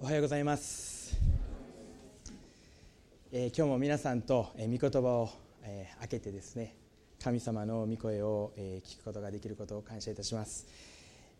[0.00, 1.18] おはようございます、
[3.32, 5.30] えー、今日も皆さんと、えー、御言葉を、
[5.64, 6.76] えー、開けてですね
[7.20, 10.68] 神様の御声を、えー、聞くことができることを感謝いたします、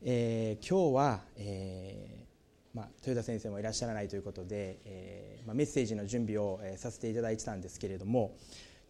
[0.03, 8.35] えー、今日は、えーまあ、豊田先生もいらっしゃらないということで、えーまあ、メッセージの準備を、えー、させていただいてたんですけれども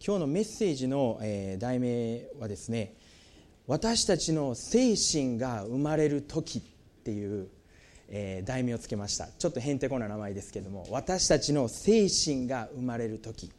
[0.03, 2.95] 今日のメッセージの、えー、題名はですね
[3.67, 6.61] 私たちの精神が生まれる時っ
[7.03, 7.49] ていう
[8.11, 9.27] えー、題名をつけました。
[9.27, 13.51] ちょっとへんてこな名前ですけども私たちの精神が生まれる時、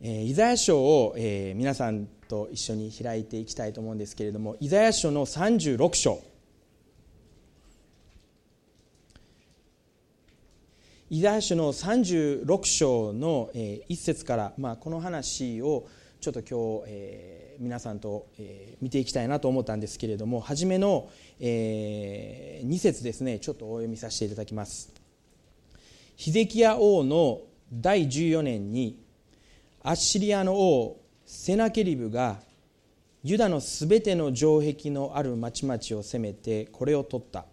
[0.00, 6.20] えー、イザヤ書を、えー、皆さんと一緒に開いていきたいと思うんですけれどもイザヤ書の36章。
[11.08, 15.86] イザヤ書の36章の、えー、1節から、まあ、この話を
[16.20, 24.92] ちょっと今日、えー、皆さんと、え、見ていきたいなと思ったんですけれども初めの、えー、2節ですねちょっとお読みさせていただきます。
[26.16, 29.02] ヒゼキヤ王の第14年に
[29.82, 32.38] アッシリアの王セナケリブが
[33.22, 37.44] ユダのすべての城壁のある町々を攻めてこれを取った。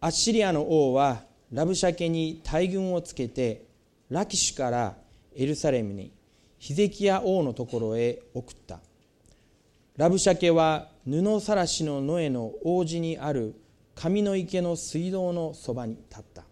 [0.00, 3.64] アッシリアの王はラブシャケに大軍をつけて
[4.10, 4.94] ラキシュから
[5.34, 6.12] エルサレムに。
[6.58, 8.80] ヒゼキヤ王のところへ送った。
[9.96, 13.54] ラブシャケは布さらしの野への王子にある
[13.94, 16.42] 上の池の水道のそばに立った、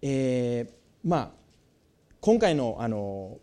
[0.00, 1.30] えー、まあ
[2.22, 3.38] 今回のあの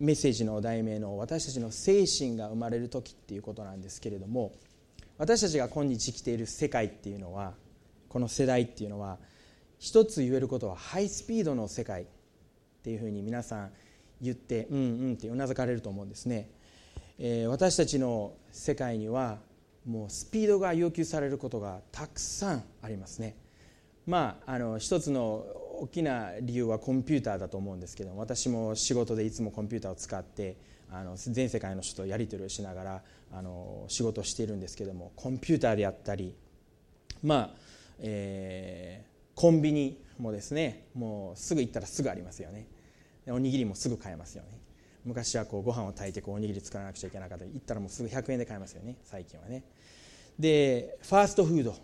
[0.00, 4.52] メッセージの題名の「私たちの精神が生まれる時」っていうことなんですけれども
[5.18, 7.52] 私たちが今日生きている世界っていうのは
[8.08, 9.18] この世代っていうのは
[9.78, 12.06] 一つ言えることはハイスピードの世界。
[12.82, 13.70] っていうふうに皆さん
[14.20, 14.80] 言ってうんう
[15.10, 16.50] んってうなずかれると思うんですね、
[17.18, 19.38] えー、私たちの世界には
[19.86, 23.36] もうスピードが要求されることがたくさんありますね。
[24.06, 25.44] まああの一つの
[25.80, 30.56] 大きな理由はコンピューターだと思うんですけど私も仕事でいつもコンピューターを使って
[30.90, 33.02] あの全世界の人とやり取りをしながら
[33.32, 36.34] あの仕事をしているんですけどもコンピューターであったり
[37.22, 37.50] まあ、
[38.00, 42.66] えー、コンビニもですねもうすぐ行ったらすぐありますよね。
[43.28, 44.60] おにぎりもすぐ買えますよね。
[45.04, 47.44] 昔はこうご飯を炊いてこうおにぎり作らなくちゃいけなかった。
[47.44, 48.96] 行ったらもうすぐ100円で買えますよね。
[49.04, 49.64] 最近はね。
[50.38, 51.74] でファーストフード。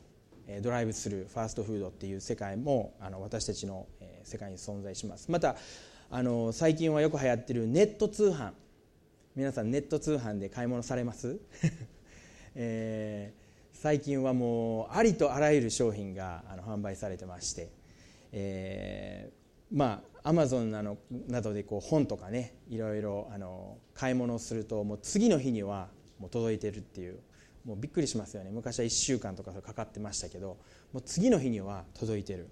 [0.62, 3.86] ドライブするファーストフードっていう世界もあの私たちの
[4.24, 5.30] 世界に存在します。
[5.30, 5.56] また
[6.10, 8.52] あの最近はよく流行ってるネット通販。
[9.38, 11.38] 皆さんネット通販で買い物されます、
[12.56, 17.68] えー、最近はもうありとあらゆる商品があの販売されてまして、
[18.32, 19.30] え、
[19.72, 20.98] まあアマゾンなの
[21.28, 27.20] などでこう本とかねいろいろあの買い物をするともう次の日にはもう届いてるっていう
[27.64, 28.50] もうびっくりしますよね。
[28.50, 30.58] 昔は1週間とかかかってましたけど
[30.92, 32.48] もう次の日には届いてる。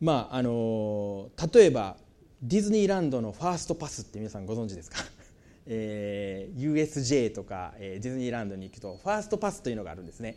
[0.00, 1.96] まああの例えば
[2.42, 4.98] ディズニーランドのファーストパスって皆さんご存知ですか？
[5.70, 10.36] えー、USJ とか、ディズニーランドに行くとファーストパスというのがあるんですね。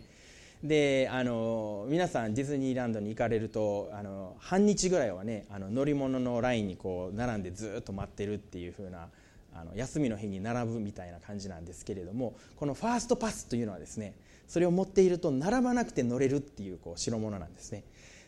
[0.63, 9.07] であの皆さんディズニーランドに行かれるとあの半日ぐらいはねあの乗り物のラインにこう並んでずっと待ってるっていう風な
[9.55, 14.13] あの休みの日に並ぶみたいな感じなんですけれどもこのファーストパスというのはですね
[14.47, 17.83] それを持っていると並ばなくて乗れるっていうこう代物なんですね。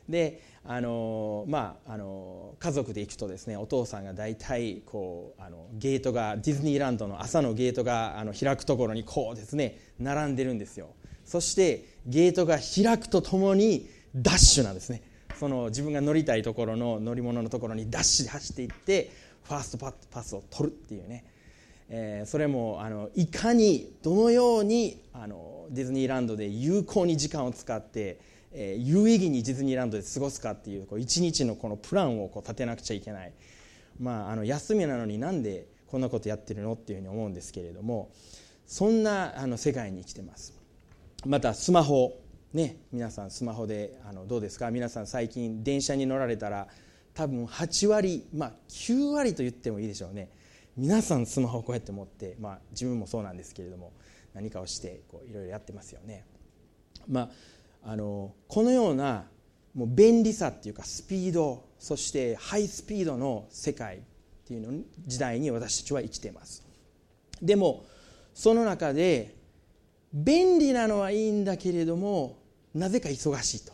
[0.09, 10.89] であのまあ、あの家族で行くとですねお父さんが大体こうあのゲートがディズニーランドの朝のゲートがあの開くところにこうですね並んでるんですよ
[11.25, 15.01] そしてゲートが開くとともにダッシュなんですね。
[15.39, 19.11] その自分が乗りたいところの乗り物のところにダッシュで走っていって
[19.43, 21.25] ファーストパスを取るっていうね、
[21.89, 28.19] えー、それもあのいかにどのようにあのディズニーランドで有効に時間を使って、
[28.51, 33.33] えー、有意義にディズニーランドで過ごすかっていうこう一日のこのプランをこう立てなくちゃいけない、
[33.99, 38.11] まあ、あの休みなのになんでこんなことやってるのっていうふうに思うんですけれども
[38.65, 40.52] そんなあの世界に生きてます。
[41.25, 42.19] またスマホ
[42.53, 44.71] ね皆さんスマホであのどうですか？
[44.71, 46.67] 皆さん最近電車に乗られたら
[47.13, 50.29] 多分8割まあ9割と言ってもいいでしょうね
[50.75, 53.93] 皆さんスマホをこうやって持って、まあ、自分もそうなんですけれども
[54.33, 56.25] 何かをしていろいろやってますよね。
[57.07, 57.29] ま
[57.83, 59.25] あ、あのこのような
[59.75, 63.99] もう便利さっていうかスピードそしてハイスピードの世界っ
[64.45, 66.65] ていうの時代に私たちは生きています。
[67.41, 67.85] でも
[68.33, 69.35] その中で
[70.13, 72.37] 便利なのはいいんだけれども
[72.73, 73.73] なぜか忙しいと。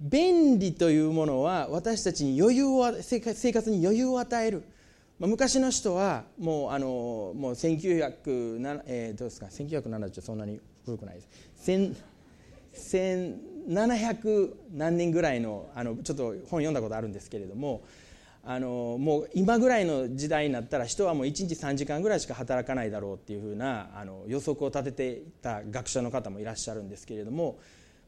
[0.00, 4.62] 便利というものは私たちに余裕を生活に余裕を与える、
[5.18, 11.30] まあ、昔の人はもうあのもう1907、えー、どうですか？1970ってそんなに古くないです。
[12.74, 17.82] 1700何年ぐらいのあのちょっと本読んだことあるんですけれども
[18.48, 27.58] あのもう今ぐらいの時代になったら人はもう1日3時間ぐらいしか働かないだろうっていうふうなあの予測を立てていた学者の方もいらっしゃるんですけれども、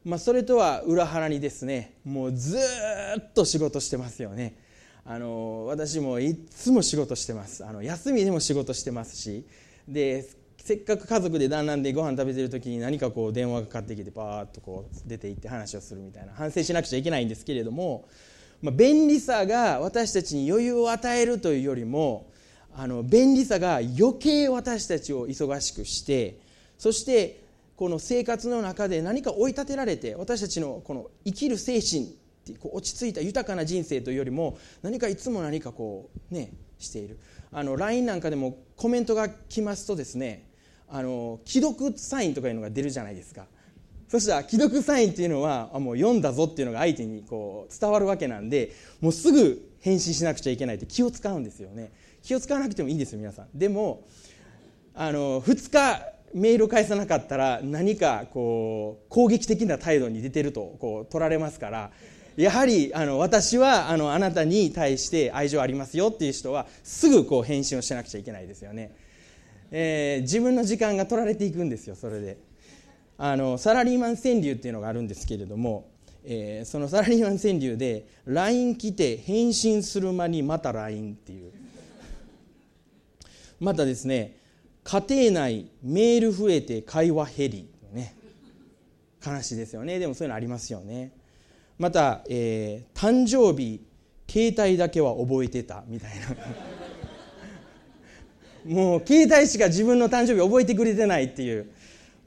[0.05, 4.55] まあ、それとは裏腹にですねもうずっと仕事してますよね。
[5.05, 9.43] あの私もいつも仕事してますあの休みでも仕事してますし
[9.87, 10.23] で
[10.57, 18.07] せっかく家族で団らんでご飯食べてる時に何かこう電話がかかってきてパーッとこう出て行って話をするみたいな反省しなくちゃいけないんですけれども、
[18.61, 22.29] まあ、便利さが私たちに余裕を与えるというよりも
[22.75, 26.39] あの便利さが余計私たちを忙しくして
[26.77, 27.43] そして
[27.75, 32.07] この生活の中で何か追い立てられて私たちのこの生きる精神っ
[32.45, 37.19] てこう落ち着いた豊かな人生というよりも何かいつも何かこうねしている。
[37.51, 40.49] あの LINE なんかでもコメントが来ますとですね
[40.87, 43.45] あの既読サインとかいうのが出るじゃないですか。
[44.09, 51.91] そしたら既読サインっていうのはあもう読んだぞっていうのが相手にこう伝わるわけなんでもうすぐ返信しなくちゃいけないって気を使うんですよね。
[52.21, 53.47] 気を使わなくてもいいんですよ皆さん。
[53.57, 54.03] でも
[54.93, 61.91] あの2日メールを返さなかったら何かこう攻撃的な態度に出てるとこう取られますから
[62.35, 68.95] やはりあの私はあのあなたに対して愛情ありますよっていう人はすぐこう返信をしなくちゃいけないですよね、
[69.71, 72.48] えー、自分の時間が取られていくんですよそれで。
[73.21, 75.89] あのサラリーマン川柳っていうのがあるんですけれども、
[76.23, 81.51] えー、そのサラリーマン川柳で LINE 来て返信する間にまた LINE っていう。
[83.59, 84.37] またですね
[84.85, 87.69] 家庭内メール増えて会話減り。
[87.91, 88.15] ね。
[89.25, 89.99] 悲しいですよね。
[89.99, 91.11] でもそういうのありますよね。
[91.77, 93.85] また、えー、誕生日
[94.29, 95.83] 携帯だけは覚えてた。
[95.87, 96.27] みたいな。
[98.73, 101.69] もう携帯しか自分の誕生日覚えてくれてないっていう。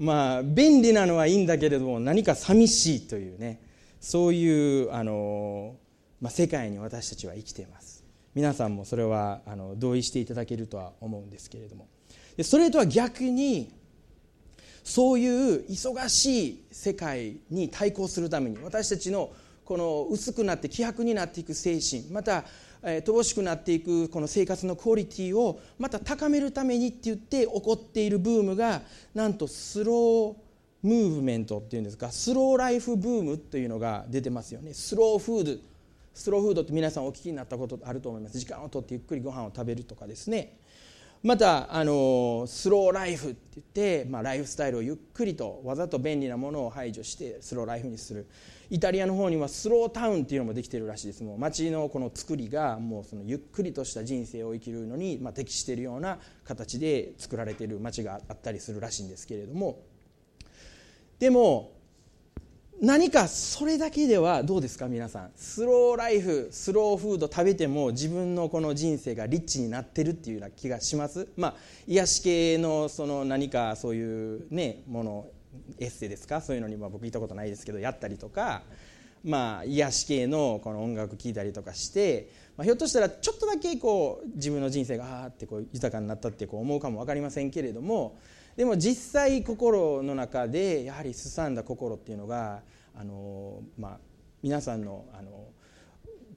[0.03, 3.61] まあ便利なのはいいんだけれども何か寂しいというね
[4.01, 5.77] そういうあの、
[6.21, 8.03] まあ、世界に私たちは生きています。
[8.35, 11.87] 皆さんもそれはあの同意していただけるとは思うんですけれども。
[12.37, 13.73] でそれとは逆に
[14.83, 19.31] そういう忙しい世界に対抗するために私たちの
[19.65, 22.45] この薄くなって希薄になっていく精神また
[22.83, 28.83] 乏しくなっていくこの生活のクオリティをまた高めるためにって言って起こっているブームが
[29.15, 30.35] なんとスロー
[30.83, 34.75] ムーブメントっていうんですかスローライフブームというのが出てますよね。
[34.75, 35.63] スローフード
[36.15, 38.39] スローフードって皆さんお聞きになったことあると思います。
[38.39, 40.59] 時間をとってゆっくりご飯を食べるとかですね。
[41.23, 43.67] またあのスローライフって言っ
[44.03, 48.27] て、まあ、ライフスタイルをゆっくりとわざと便利なものを排除してスローライフにする。
[48.71, 51.23] イタリアの方にはスロータウンっていうのもできてるらしいです。
[51.23, 59.81] もう街のこの作りがもうそのゆっくりとした人生を生きるのに、まあ、適しているような形で作られている街があったりするらしいんですけれども。
[61.19, 61.72] でも
[62.83, 65.31] 何かそれだけではどうですか皆さん。
[65.37, 71.29] スローライフスローフード食べても自分のこの人生がリッチになってるっていうような気がします。
[71.37, 71.55] まあ
[71.87, 75.27] 癒し系のその何かそういうねもの
[75.79, 76.41] エッセイですか？
[76.41, 78.63] そういうのにま僕行ったことないですけどやったりとか
[79.23, 88.19] まあ癒し系のこの音楽聴いたりとかして、まあ、ひょっとしたらちょっとだけこう自分の人生があってこう豊かになったってこう思うかも分かりませんけれども
[88.57, 92.63] でも実際心の中でやはりすさんだ心っていうのが
[92.95, 93.99] あの、まあ、
[94.43, 95.49] 皆さんのあの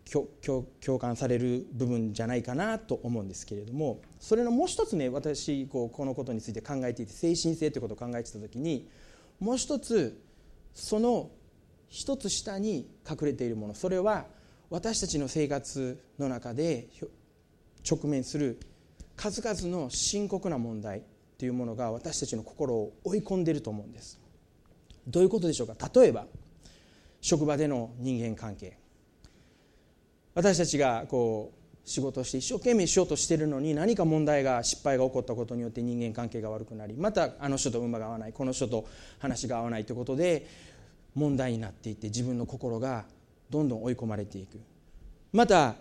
[0.07, 8.87] 共感される部分じゃないかなと思うんですけれどもそれのもう一つね私こうこのことについて考えていて精神性ということを考えてた時に
[9.39, 10.21] もう一つ
[10.75, 11.31] その
[11.89, 14.27] 一つ下に隠れているものそれは
[14.69, 16.87] 私たちの生活の中で
[17.89, 18.59] 直面する
[19.15, 21.01] 数々の深刻な問題
[21.37, 24.19] というものが私たちの心を追い込んでいると思うんです。
[25.07, 25.75] どういうことでしょうか？
[25.93, 26.25] 例えば
[27.21, 28.77] 職場での人間関係。
[30.33, 38.87] 私たちがこう仕事をして一生懸命しようとしているのに何か問題が失敗が起こったことによって人間関係が悪くなりまたあの人と馬が合わないこの人と
[39.19, 40.47] 話が合わないということで
[41.13, 43.05] 問題になっていって自分の心が
[43.49, 44.59] どんどん追い込まれていく。
[45.31, 45.75] また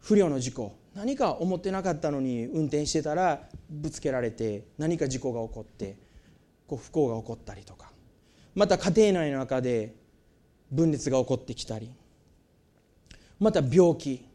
[0.00, 0.77] 不慮の事故。
[0.98, 5.96] 何か思ってなかったのに運転してたらぶつけられて何か事故が起こって
[6.66, 7.92] こう不幸が起こったりとか。
[8.56, 9.94] また家庭内の中で
[10.72, 11.92] 分裂が起こってきたり。
[13.38, 14.26] また病気。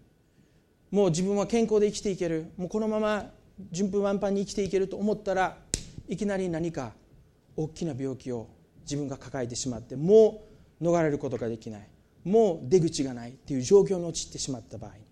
[0.90, 2.46] もう自分は健康で生きていける。
[2.56, 3.30] もうこのまま
[3.74, 5.58] 順風満帆に生きていけると思ったら
[6.08, 6.94] いきなり何か
[7.58, 8.48] 大きな病気を
[8.84, 10.46] 自分が抱えてしまっても
[10.80, 11.90] う逃れることができない。
[12.24, 15.03] もう出口がないっていう状況に陥ってしまった場合。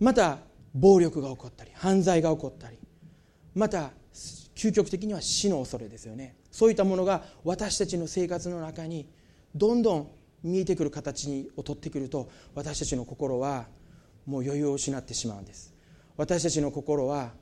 [0.00, 0.38] また
[0.74, 2.78] 暴力が起こったり犯罪が起こったり
[3.54, 3.90] また
[4.54, 6.36] 究極的には死の恐れですよね。
[6.50, 9.08] そういったものが私たちの生活の中に
[9.54, 10.10] どんどん
[10.42, 13.66] 見えてくる形を取ってくると私たちの心は
[14.26, 15.74] もう余裕を失ってしまうんです。
[16.16, 17.32] 私たちの心は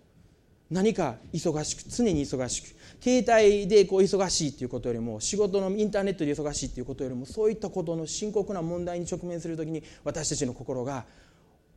[0.70, 11.04] 何か忙しく常に忙しく携帯でこう忙しいということよりも仕事のインターネットで忙しいということよりもそういったことの深刻な問題に直面するときに私たちの心が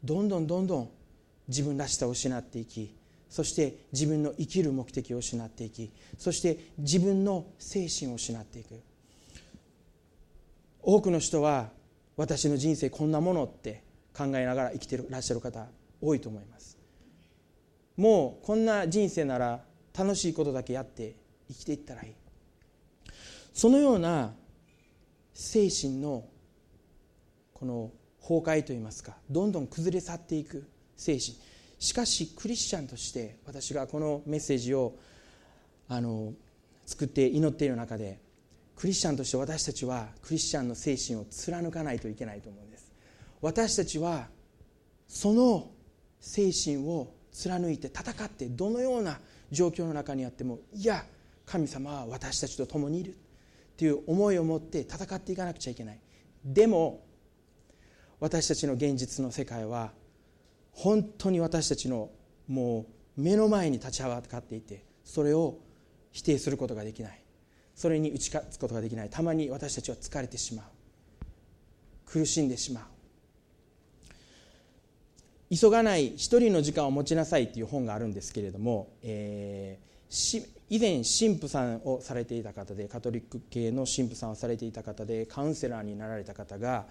[0.05, 0.89] どんどんどんどん
[1.47, 2.95] 自分らしさを失っていき
[3.29, 8.81] そして自分の生きる目的を失っていきそして自分の精神を失っていく。
[10.87, 11.71] 多くの人は
[12.15, 13.83] 私の人生こんなものって
[14.15, 15.65] 考えながら生きてらっしゃる方
[15.99, 16.77] 多いと思います。
[17.97, 19.63] もうこんな人生なら
[19.97, 21.15] 楽しいことだけやって
[21.47, 22.13] 生きていったらいい。
[23.53, 24.33] そのような
[25.33, 26.25] 精神の
[27.53, 27.91] この
[28.27, 30.67] 崩壊といいますかどんどん崩れ去っていく
[30.97, 31.37] 精神。
[31.77, 34.95] しかしクリスチャンとして私がこのメッセージを
[35.87, 36.33] あの
[36.85, 38.19] 作って祈っている中で
[38.75, 42.91] クリスチャンとして私たちはクリスチャンの精神を貫かないといけないと思うんです。
[43.41, 44.27] 私たちは
[45.07, 45.69] その
[46.19, 49.19] 精神を貫いて戦ってどのような
[49.51, 51.05] 状況の中にあってもいや
[51.45, 53.15] 神様は私たちと共にいる
[53.77, 55.99] という思いを持って戦っていかなくちゃいけない。
[56.43, 57.04] でも
[58.19, 59.91] 私たちの現実の世界は
[60.71, 62.09] 本当に私たちの
[62.47, 62.85] も
[63.17, 65.57] う目の前に立ちはだかっていてそれを
[66.11, 67.21] 否定することができない。
[67.75, 69.09] それに打ち勝つことができない。
[69.09, 70.65] たまに私たちは疲れてしまう。
[72.05, 72.83] 苦しんでしまう。
[75.53, 86.85] 急がない一人の時間を持ちなさいという本があるんですけれども、えー、以前神父さんをされていた方でカトリック系の神父さんをされていた方でカウンセラーになられた方が、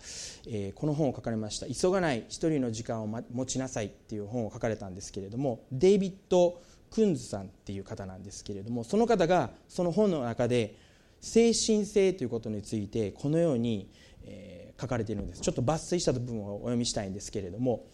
[0.46, 10.76] えー、この本を書かれました「急がない一人の時間を持ちなさい」っていう本を書かれたんですけれどもデイビッド・クンズさんっていう方なんですけれどもその方がその本の中で
[11.20, 13.90] 精神性ということについてこのように、
[14.24, 15.40] えー、書かれているんです。
[15.40, 17.86] ちょっと抜粋した部分をお読みしたいんですけれども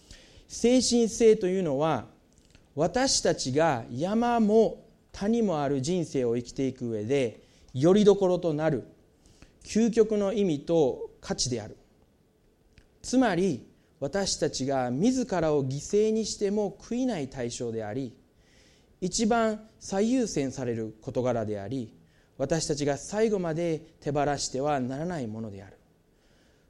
[0.47, 2.07] 精神性というのは
[2.75, 7.43] 私たちが山も谷もある人生を生きていく上で
[7.75, 8.85] よりどころとなる
[9.65, 11.77] 究極の意味と価値である。
[13.03, 13.67] つまり
[13.99, 18.15] 私たちが自らを犠牲にしても悔いない対象であり
[19.01, 21.95] 一番最優先される事柄であり
[22.39, 25.77] 私たちが最後まで手放してはならないものである。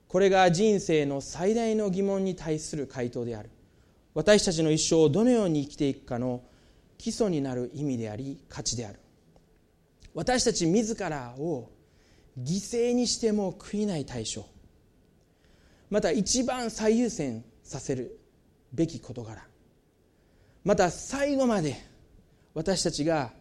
[0.08, 3.50] これが人生の最大の疑問に対する回答である。
[4.12, 6.42] 私たちの一生をどのように生きていくかの
[7.00, 9.00] 基礎になる意味であり価値である。
[10.12, 11.70] 私たち自らを
[12.38, 14.44] 犠牲にしても悔いない対象
[15.88, 18.20] また一番最優先させる
[18.72, 19.42] べき事柄。
[20.62, 21.76] また最後まで
[22.52, 23.32] 私たちが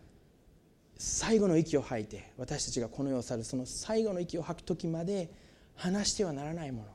[0.97, 5.29] 最後の息を吐いて私たちがこの世を去るその最後の息を吐く時まで
[5.75, 6.89] 話してはならないもの。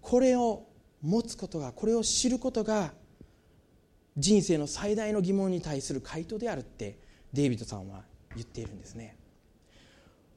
[0.00, 0.66] これを
[1.02, 2.94] 持つことがこれを知ることが
[4.16, 6.98] 人生の最大の疑問に対する回答であるって
[7.32, 8.02] デイビッドさんは
[8.34, 9.16] 言っているんですね。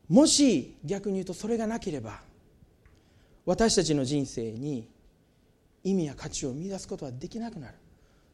[0.10, 2.22] もし逆に言うとそれがなければ
[3.46, 4.90] 私たちの人生に
[5.84, 7.76] 意味や価値を見出すことはできなくなる。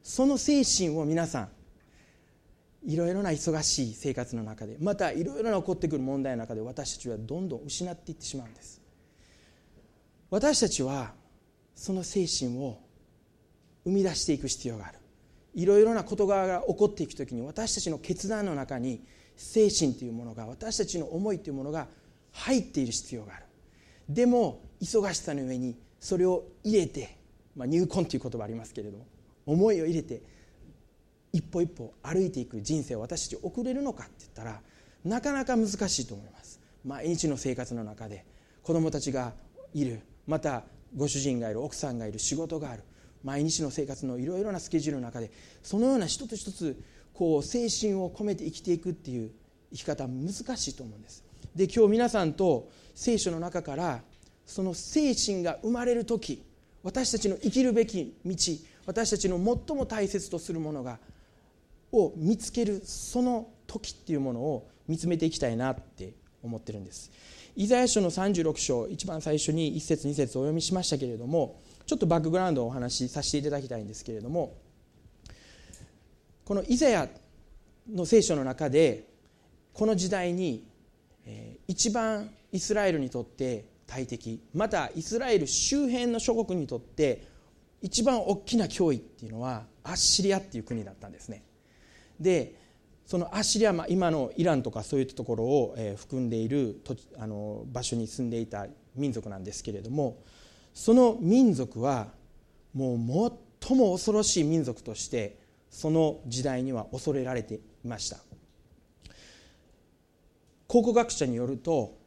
[0.02, 1.50] その精神を皆さん
[2.86, 8.82] いろいろな忙しい生活の中でまたいろいろな起こってくる問題の中で私たちはどんどん失っていってしまうんです。
[10.30, 11.14] 私たちは
[11.76, 12.80] その精神を
[13.84, 15.00] 生み出していく必要がある。
[15.54, 19.04] いろいろな事柄が起こっていく時に私たちの決断の中に
[19.36, 21.88] 精神というものが私たちの思いというものが
[22.32, 23.46] 入っている必要がある。
[24.10, 27.18] でも忙しさの上にそれを入れて、
[27.56, 29.06] まあ、入魂という言葉ありますけれども
[29.46, 30.22] 思いを入れて
[31.32, 34.62] 一歩一歩歩いていく人生を私たち送れるのかって言ったら
[35.06, 36.60] なかなか難しいと思います。
[36.86, 38.26] 毎日の生活の中で
[38.62, 39.34] 子供たちが
[39.74, 40.64] いるまた
[40.96, 42.84] ご主人がいる奥さんがいる仕事がある。
[43.24, 46.82] 毎日の生活のいろいろなスケジュールの中でそのような一つ一つ
[47.14, 49.32] こう精神を込めて生きていくっていう
[49.72, 51.24] 生き方難しいと思うんです。
[51.56, 54.02] で今日皆さんと聖書の中から
[54.46, 56.44] その精神が生まれる時
[56.84, 58.36] 私たちの生きるべき道
[58.86, 61.00] 私たちの最も大切とするものが
[61.92, 67.12] を見つけるその時っていうものを見つめていきたいなって思ってるんです。
[67.56, 74.56] イザヤ書の36章一番最初に1節2節お読みしましたけれどもちょっとバックグラウンドをお話しさせていただきたいんですけれども
[76.46, 77.10] このイザヤ
[77.92, 79.08] の聖書の中で
[79.74, 80.66] この時代に
[81.68, 87.28] 一番イスラエルにとって大敵またイスラエル周辺の諸国にとって
[87.82, 91.44] 一番大きな脅威っていうのはアッシリアっていう国だったんですね。
[92.20, 92.56] で
[93.06, 96.82] そのアッシリア、まあ、今のイランとかそういったところを、含んでいる
[97.20, 100.24] あの場所に住んでいた民族なんですけれども
[100.74, 102.08] その民族は
[102.74, 105.40] もう最も恐ろしい民族として
[105.70, 108.18] その時代には恐れられていました。
[110.68, 111.98] 考古学者によると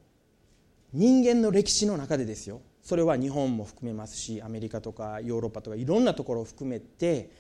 [0.93, 2.61] 人間の歴史の中でですよ。
[2.83, 7.31] それは日本も含めますしアメリカとかヨーロッパとかいろんなところを含めて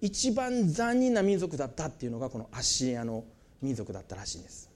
[0.00, 3.24] 一番残忍な民族だったっていうのがこのアッシリアの
[3.60, 4.70] 民族だったらしいんです。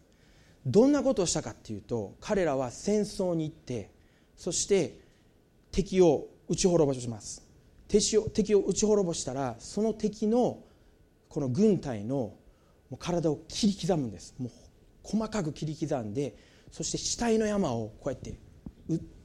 [0.64, 3.90] どんなことをしたかっていうと彼らは戦争に行って
[4.36, 5.05] そして
[5.76, 7.42] 敵を撃ち滅ぼします。
[7.86, 10.64] 敵を敵を撃ち滅ぼしたらその敵の
[11.28, 12.32] この軍隊の
[12.98, 14.34] 体を切り刻むんです。
[14.38, 14.50] もう
[15.02, 16.34] 細かく切り刻んで
[16.72, 18.38] そして死体の山をこうやって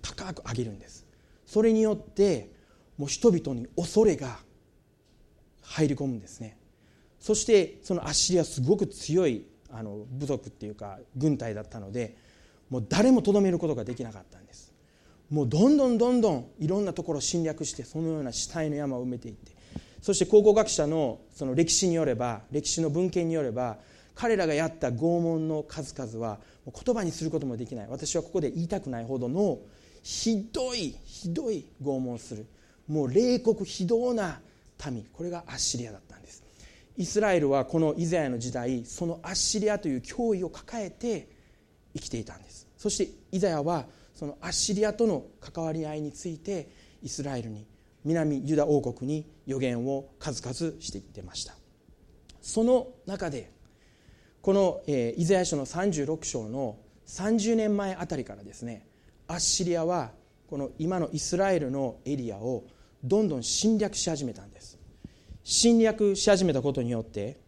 [0.01, 1.07] 高く上げるんです。
[1.45, 2.51] それによって
[2.97, 4.39] もう人々に恐れが
[5.61, 6.57] 入り込むんですね。
[7.17, 12.17] そしてそのアッシリアすごく強いあの部族っていうか軍隊だったので
[12.69, 14.70] もう誰もとどめることができなかったんです。
[15.31, 19.53] もうどんどんどんどんいろんなところを侵略してそのような死体の山を埋めていって。
[20.01, 23.77] そして考古学者のその歴史によれば歴史の文献によれば
[24.13, 27.87] 彼らがやった拷問の数々は言葉にすることもできない。
[27.89, 29.59] 私はここで言いたくないほどの
[30.03, 32.45] ひどいひどい拷問する。
[32.87, 34.41] もう冷酷非道な
[34.91, 35.05] 民。
[35.13, 36.43] これがアッシリアだったんです。
[36.97, 41.29] イスラエルはこのイザヤの時代そのアッシリアという脅威を抱えて
[41.93, 42.67] 生きていたんです。
[42.77, 43.85] そしてイザヤは
[44.21, 46.69] そのアッシリアとの関わり合いについて
[47.01, 47.65] イスラエルに
[48.05, 51.55] 南ユダ王国に予言を数々していってました。
[52.39, 53.51] その中で
[54.43, 58.85] この、えー、イザヤ書の36章の30年前あたりからですね
[59.27, 60.11] アッシリアは
[60.47, 62.65] この今のイスラエルのエリアを
[63.03, 64.77] どんどん侵略し始めたんです。
[65.43, 67.39] 侵略し始めたことによって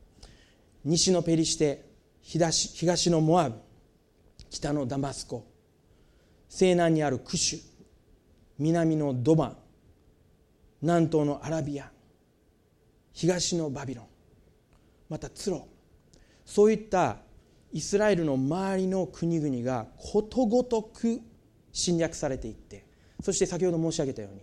[0.83, 1.85] 西のペリシテ
[2.23, 3.59] 東東のモアブ
[4.49, 5.52] 北のダマスコ
[6.55, 7.61] 西南にあるクシュ
[8.59, 9.57] 南のドバン
[10.83, 11.89] 南東のアラビア
[13.11, 14.05] 東のバビロン
[15.09, 15.67] またツロ
[16.45, 17.17] そういった
[17.71, 21.21] イスラエルの周りの国々がことごとく
[21.71, 22.85] 侵略されていって
[23.23, 24.41] そして先ほど申し上げたように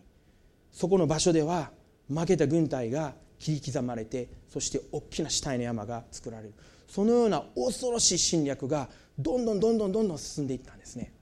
[0.73, 1.71] そこの場所では
[2.09, 6.55] 負けた軍隊が切り刻まれてそして大きな死体の山が作られる。
[6.89, 11.13] そのような恐ろしい侵略がどんどんどんどんどんどん進んでいったんですね。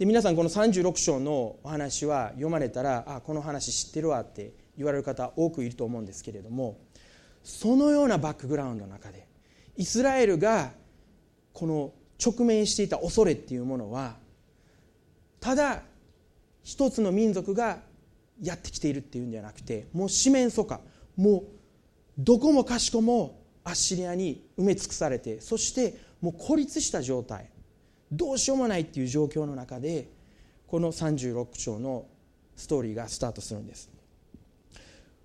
[0.00, 6.78] で皆さんこの36章のお話は読まれたらあこの話知ってるわって言われる方多くいると思うんですけれども
[7.44, 9.28] そのようなバックグラウンドの中で
[9.76, 10.70] イスラエルが
[11.52, 14.16] この直面していた恐れっていうものは
[15.38, 15.82] ただ
[16.62, 17.80] 一つの民族が
[18.40, 20.80] やってきているっていうんではなくてもう四面楚歌
[21.14, 21.44] もう
[22.16, 27.50] どこもかしこもアッシリアに埋め尽くされてそしてもう孤立した状態。
[28.12, 30.08] どうしようもないっていう状況の中で
[30.66, 32.06] この36章の
[32.56, 33.90] ストーリーがスタートするんです。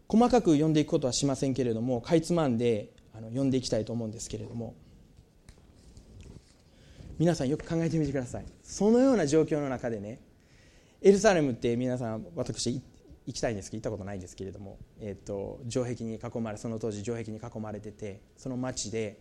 [0.08, 4.76] 細かく読んでいくことはしませんけれどもかいつまんで読んでいきたいと思うんですけれども。
[7.18, 8.46] 皆さんよく考えてみてください。
[8.62, 10.20] そのような状況の中でね
[11.02, 12.82] エルサレムって皆さん私
[13.26, 19.20] 行きたいんですけど行ったことないんですけれども、えーと、城壁に囲まれその当時城壁に囲まれててその町で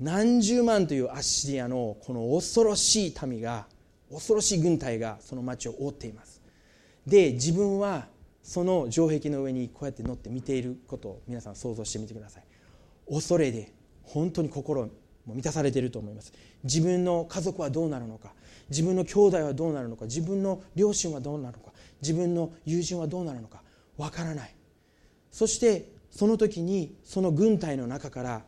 [0.00, 3.66] 何十万というアッシリアのこの恐ろしい民が
[4.10, 6.40] 恐ろしい軍隊がその町を覆っています。
[7.06, 8.06] で自分は
[8.42, 12.44] その城壁の上にこうやって乗って見ていることを皆さん想像してみてください。
[13.12, 14.82] 恐れで本当に心
[15.26, 16.32] も満たされていると思います。
[16.64, 18.32] 自分の家族はどうなるのか
[18.70, 23.62] 自分の兄弟はどうなるのか自分の両親はどうなるのか自分の友人はどうなるのか
[23.98, 24.54] わからない。
[25.30, 28.42] そしてその時にその軍隊の中から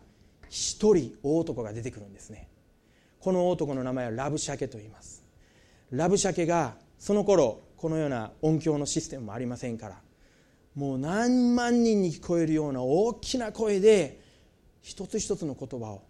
[0.52, 2.46] 一人大男が出てくるんですね。
[3.20, 5.24] この男の名前はラブシャケと言います。
[5.90, 9.98] ラブシャケがその頃このような音響のシステムもありませんから
[10.74, 14.20] もう何万人に聞こえるような大きな声で
[14.82, 16.02] 一つ一つの言葉を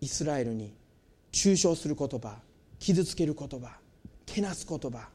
[0.00, 0.74] イスラエルに
[1.30, 2.38] 抽象する言葉
[2.80, 3.78] 傷つける言葉
[4.26, 5.08] けなす言葉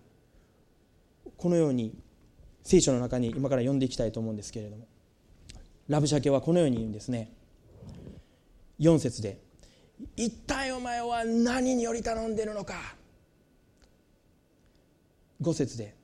[1.35, 1.93] このように
[2.63, 4.87] 聖書の中に今から読んでいきたいと思うんですけれども
[5.89, 7.33] ラブシャケはこのように言うんですね。
[8.79, 9.39] 4節で
[10.15, 12.95] 「一体お前は何により頼んでるのか」
[15.41, 15.95] 5節で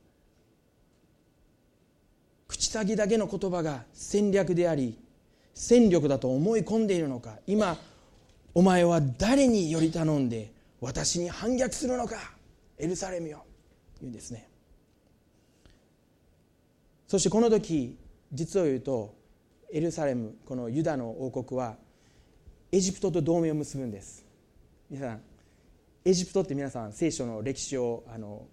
[2.48, 4.98] 「口先だけの言葉が戦略であり
[5.54, 7.40] 戦力だと思い込んでいるのか？
[7.48, 7.78] 今
[8.54, 12.34] お前は誰により頼んで私に反逆するのか？
[12.78, 13.44] エルサレムよ。
[14.02, 14.50] 言うんですね。
[17.08, 17.98] そしてこの時
[18.34, 19.16] 実を言うと
[19.72, 21.78] エルサレムこのユダの王国は
[22.76, 24.26] エジプトと同盟を結ぶんです。
[24.90, 25.22] 皆さん
[26.04, 28.48] エジプトって皆さん聖書の歴史をあの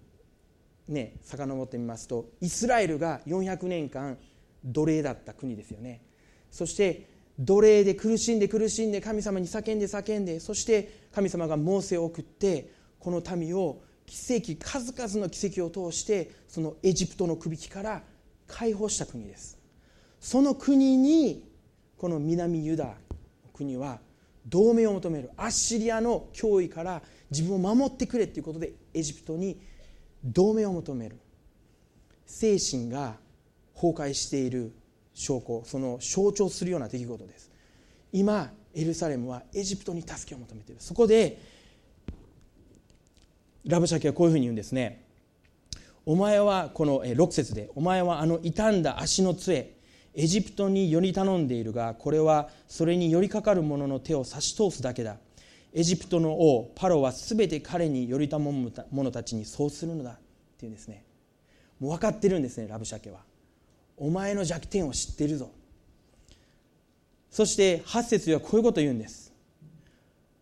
[0.87, 4.17] ね遡ってみますとイスラエルが400年間
[4.63, 6.05] 奴隷だった国ですよね。
[6.51, 18.03] そして奴隷で苦しんで苦しんで神様に叫んで叫んでそして神様がモーセを送ってこの民を奇跡数々の奇跡を通してそのエジプトの首輝から
[18.47, 19.59] 解放した国です。
[20.21, 21.43] その国に
[21.97, 22.93] この南ユダ
[23.53, 23.99] 国は
[24.47, 27.01] 同盟を求めるアッシリアの脅威から
[27.31, 29.59] 自分を守ってくれということでエジプトに
[30.23, 31.17] 同盟を求める。
[32.25, 33.17] 精神が
[33.75, 34.73] 崩壊している
[35.13, 37.51] 証拠その象徴するような出来事です。
[38.11, 40.81] 今エルサレムはエジプトに助けを求めている。
[40.81, 41.39] そこで
[43.65, 45.05] ラブシャケはこういうふうに言うんですね。
[46.05, 49.75] お前はこの6節でお前はあの傷んだ足の杖
[50.15, 55.17] エジプトにより頼んでいるがこれはそれに寄りかかる者の手を差し通すだけだ。
[55.73, 60.11] エジプトの王パロは全て彼に寄り頼む者たちにそうするのだ。
[60.11, 60.17] っ
[60.59, 61.03] ていうんですね。
[61.79, 63.21] もう分かってるんですねラブシャケは。
[63.97, 65.51] お前の弱点を知ってるぞ。
[67.31, 69.33] そして8節ではこういうことを言うんです。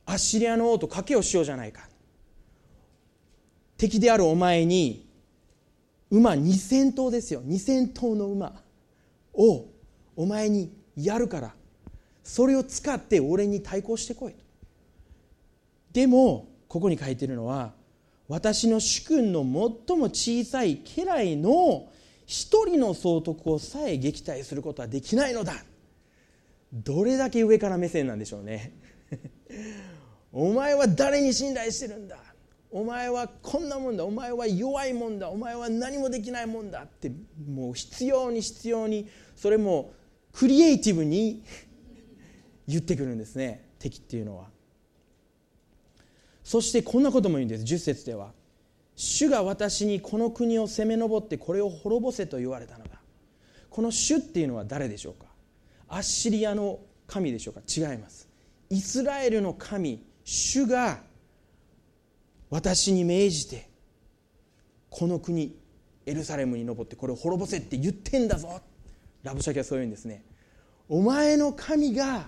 [0.06, 1.88] アッシリアの王と賭けをしようじゃないか。
[3.78, 5.10] 敵であるお前に
[6.10, 7.42] 馬2000頭ですよ。
[7.44, 8.62] 2000頭の馬。
[9.34, 9.66] を
[10.16, 11.54] お前にやるから。
[12.24, 14.36] それを使って俺に対抗してこい
[15.92, 17.74] でもここに書いてるのは
[18.28, 21.90] 私の主君の最も小さい家来の
[22.26, 25.54] 一人の総督をさえ撃退することはできないのだ。
[26.72, 28.72] どれだけ上から目線なんでしょうね。
[30.32, 32.18] お前は誰に信頼してるんだ？
[32.72, 34.06] お前はこんなもんだ。
[34.06, 35.30] お前は弱いもんだ。
[35.30, 37.12] お前は何もできないもんだって
[37.50, 39.94] もう必要に必要にそれも
[40.32, 41.44] クリエイティブに
[42.68, 43.70] 言ってくるんですね。
[43.78, 44.46] 敵っていうのは。
[46.44, 47.64] そしてこんなことも言うんです。
[47.64, 48.32] 10節では。
[48.96, 52.92] 主が私にこの国を攻め上ってこれを滅ぼせと言われたのだ
[53.70, 55.26] この主っていうのは誰でしょうか？
[55.88, 57.62] アッシリアの神でしょうか？
[57.68, 58.30] 違います。
[58.70, 61.00] イスラエルの神主が
[62.52, 63.68] 私に命じて
[64.90, 65.58] この国
[66.06, 68.62] エルサレムに登ってこれを滅ぼせって言ってんだぞ。
[69.24, 70.24] ラブシャキはそういうんですね。
[70.90, 72.28] お前の神が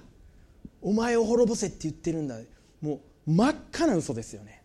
[0.81, 2.37] お前を滅ぼせって言ってるんだ。
[2.81, 4.63] もう真っ赤な嘘ですよね。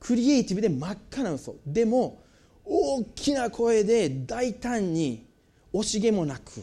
[0.00, 1.56] クリエイティブで真っ赤な嘘。
[1.66, 2.22] でも
[2.64, 5.26] 大きな声で大胆に
[5.72, 6.62] 惜しげもなく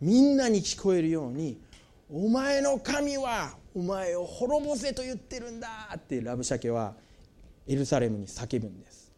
[0.00, 1.60] みんなに聞こえるように
[2.12, 6.94] 「お前の神はお前を滅ぼせと言ってるんだ」ってラブシャケは
[7.66, 9.12] エルサレムに叫ぶんです。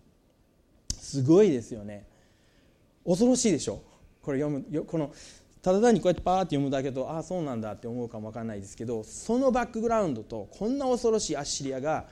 [0.93, 2.07] すごいですよね。
[3.05, 3.83] 恐ろしいでしょ。
[4.23, 5.13] これ読むこの
[5.63, 12.07] ただ単にこうやってパーって読むだけとああそうなんだって思うかも分かんないですけどそのバックグラウンドとこんな恐ろしいアッシリアが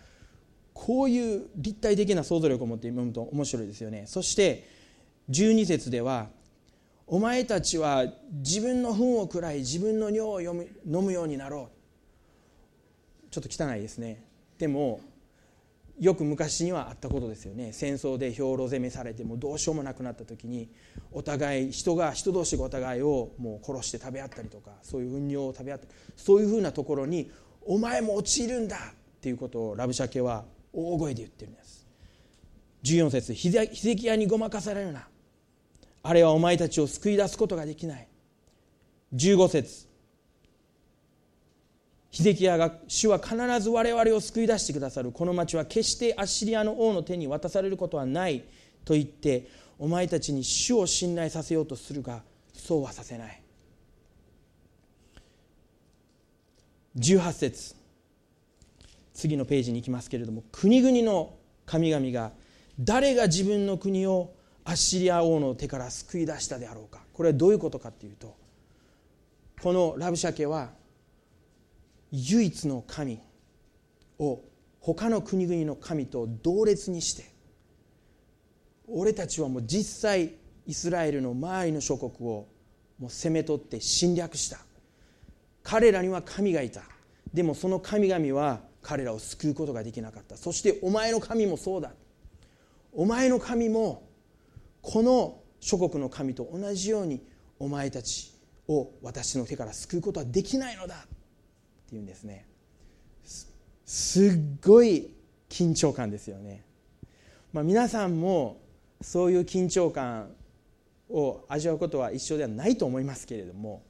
[0.72, 4.05] こういう立体的な想像力を持って読むと面白いですよね。
[4.07, 4.68] そして
[5.31, 6.29] 12節では
[7.07, 10.66] お前たちは自分の糞を食らい自分の尿を飲
[11.03, 13.31] むようになろう。
[13.31, 14.25] ちょっと汚いですね。
[14.59, 15.01] でも
[15.99, 17.73] よく昔にはあったことですよね。
[17.73, 20.69] 戦争で兵糧攻めされてもどうしようもなくなった時に
[21.11, 27.31] お互い人が人同士がお互いをもう殺して食べ合ったりとかそういう運尿を食べ合ったりそういうふうなところに
[27.63, 28.77] お前も陥るんだ！
[28.77, 28.81] っ
[29.21, 31.87] ていうことをラブシャケは大声で言ってるんです。
[32.85, 35.09] 14節ヒゼキヤにごまかされるな。
[36.03, 38.07] あれはお前たちを救い出すことができない。
[39.15, 39.89] 15節
[42.16, 45.12] ヒゼキヤが主は必ず我々を救い出してくださる。
[45.12, 48.42] この町は決してアッシリアの王の手に渡されることはない。
[48.87, 52.22] と言ってお前たちに主を信頼させようとするが
[52.55, 53.42] そうはさせない。
[56.96, 57.74] 18節。
[59.12, 61.35] 次のページに行きますけれども国々の
[61.66, 62.33] 神々が
[62.81, 64.33] 誰が自分の国を
[64.64, 67.02] アッシリア王の手から救い出したであろうか。
[67.12, 68.35] これはどういうことかっていうと
[69.61, 70.70] このラブシャケは
[72.16, 73.20] 唯一の神
[74.18, 74.40] を
[74.81, 77.37] 他の国々の神と同列にして
[78.88, 80.35] 俺たちはもう実際
[80.66, 82.48] イスラエルの周りの諸国を
[82.98, 84.59] もう攻め取って侵略した。
[85.62, 86.83] 彼らには神がいた。
[87.35, 90.37] でもその神々は彼らを救うことができなかった。
[90.37, 91.92] そしてお前の神もそうだ。
[92.92, 94.09] お前の神も
[94.81, 97.20] この諸国の神と同じように
[97.59, 98.33] お前たち
[98.68, 101.07] を私の手から救うことはできないのだ。
[101.87, 102.46] っていうんですね。
[103.85, 104.31] すっ
[104.64, 105.14] ごい
[105.49, 106.64] 緊張感ですよね、
[107.53, 108.61] まあ、皆さんも
[109.01, 110.35] そういう緊張感
[111.09, 113.85] を味わうことは一緒ではないと思いますけれども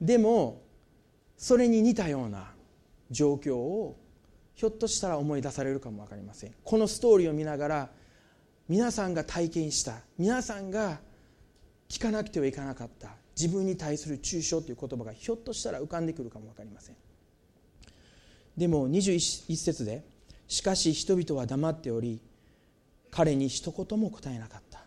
[0.00, 0.62] でも
[1.36, 2.52] それに似たような
[3.10, 3.96] 状況を
[4.54, 6.54] ひょっとしたら思い出されるかも分かりません。
[6.62, 7.90] このストーリーを見ながら
[8.68, 11.00] 皆さんが体験した皆さんが
[11.88, 16.96] 聞かなくてはいかなかった自分に対する抽象という言葉がひょっとしたら浮かんでくるかも分かりません。
[18.56, 20.04] でも21節で
[20.46, 22.20] 「しかし人々は黙っており
[23.10, 24.86] 彼に一言も答えなかった」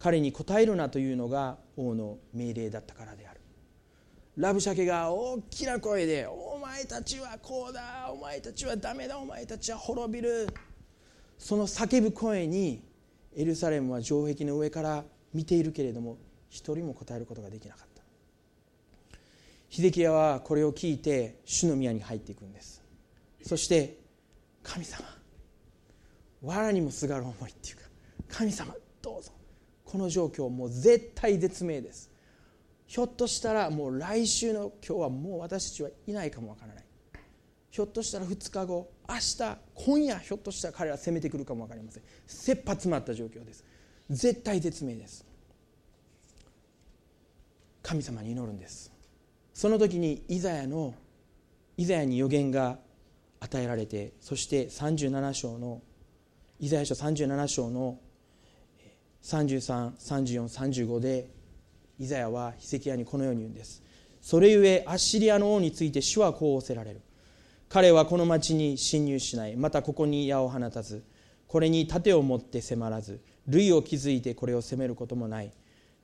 [0.00, 3.40] 彼に答えるなというのが王の命令だったからである。
[4.38, 10.48] ラブシャケが大きな声で「お前たちはこうだお前たちはダメだお前たちは滅びる」
[11.36, 12.82] その叫ぶ声に
[13.36, 15.04] エルサレムは城壁の上から
[15.34, 16.16] 見ているけれども
[16.54, 18.02] 一人も答えることができなかった。
[19.68, 22.80] ヒゼキヤはこれを聞いて主の宮に入っていくんです。
[23.42, 23.98] そして
[24.62, 25.04] 神様
[26.42, 27.82] 藁にもすがる思いっていうか
[28.28, 29.32] 神様どうぞ。
[29.84, 32.08] この状況もう絶対絶命です。
[32.86, 36.84] ひょっとしたらもう来週の今日はもう私たちはいないかもわからない。
[37.68, 42.02] ひょっとしたら2日後明日今夜ひょっとしたら彼ら攻めてくるかも分かりません。
[42.28, 43.64] 切羽詰まった状況です。
[44.08, 45.33] 絶対絶命です。
[47.84, 48.90] 神様に祈るんです。
[49.52, 50.94] その時にイザヤの
[51.76, 52.78] イザヤに予言が
[53.40, 55.82] 与えられてそして37章の
[56.58, 57.98] イザヤ書37章の
[59.22, 61.28] 333435で
[61.98, 63.82] イザヤはヒセキヤにこのように言うんです。
[64.22, 67.02] それゆえアッシリアの王について主はこう仰せられる。
[67.68, 69.56] 彼はこの町に侵入しない。
[69.56, 71.04] またここに矢を放たず
[71.46, 75.52] これに盾を持って迫らず類を築いてこれを攻めることもない。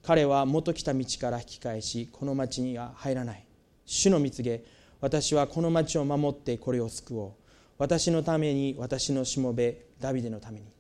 [0.03, 3.47] 彼は元来た道から引き返しこの町には入らない。
[3.85, 4.65] 主の蜜げ
[5.01, 7.33] 私はこの町を守ってこれを救おう。
[7.79, 10.67] 私のために私のしもべダビデのために。
[10.67, 10.71] っ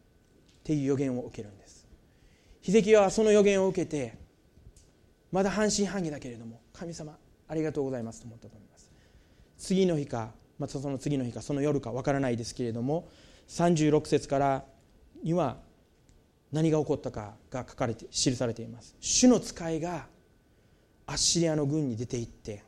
[0.62, 1.87] ていう予言を受けるんです。
[2.61, 4.18] ヒゼキはその予言を受けて
[5.33, 7.16] まだ半信半疑だけれども神様
[7.48, 8.90] ありがとうございますと思ったと思います。
[9.59, 13.09] 次の日かまたその次の日かその夜かわからないですけれども
[13.48, 14.64] 36節から
[15.22, 15.56] には
[16.52, 18.96] 何が起こったかが書かれて記されています。
[19.00, 20.06] 主の使いが
[21.06, 22.62] アッシリアの軍に出て行って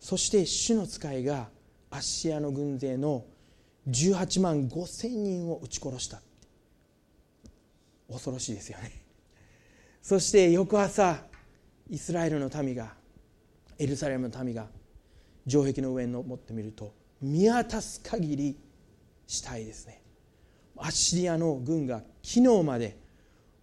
[0.00, 1.48] そして主の使いが
[1.90, 3.24] アッシリアの軍勢の
[3.88, 6.20] 18万5千人を撃ち殺した。
[8.10, 8.92] 恐ろしいですよね。
[10.02, 11.18] そして翌朝
[11.90, 12.94] イスラエルの民が
[13.78, 14.66] エルサレムの民が
[15.46, 18.58] 城壁の上に登ってみると見渡す限り
[19.26, 20.02] 死体ですね。
[20.76, 22.98] アッシリアの軍が昨日まで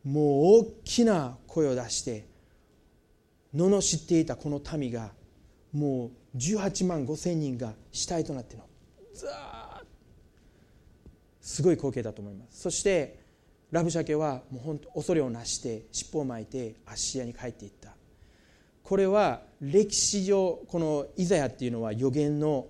[0.04, 2.26] もう大きな声を出して
[3.56, 5.12] 罵っていたこの民が
[5.72, 8.64] もう18万5千人が死体となっての。
[9.14, 9.86] ザー
[11.42, 12.62] すごい光景だと思います。
[12.62, 13.20] そして
[13.70, 17.92] ラブシャケはもう本当恐れをなして尻尾を巻いてアッシリアに帰っていった。
[18.82, 22.66] これは歴史上このイザヤっていうのは予言の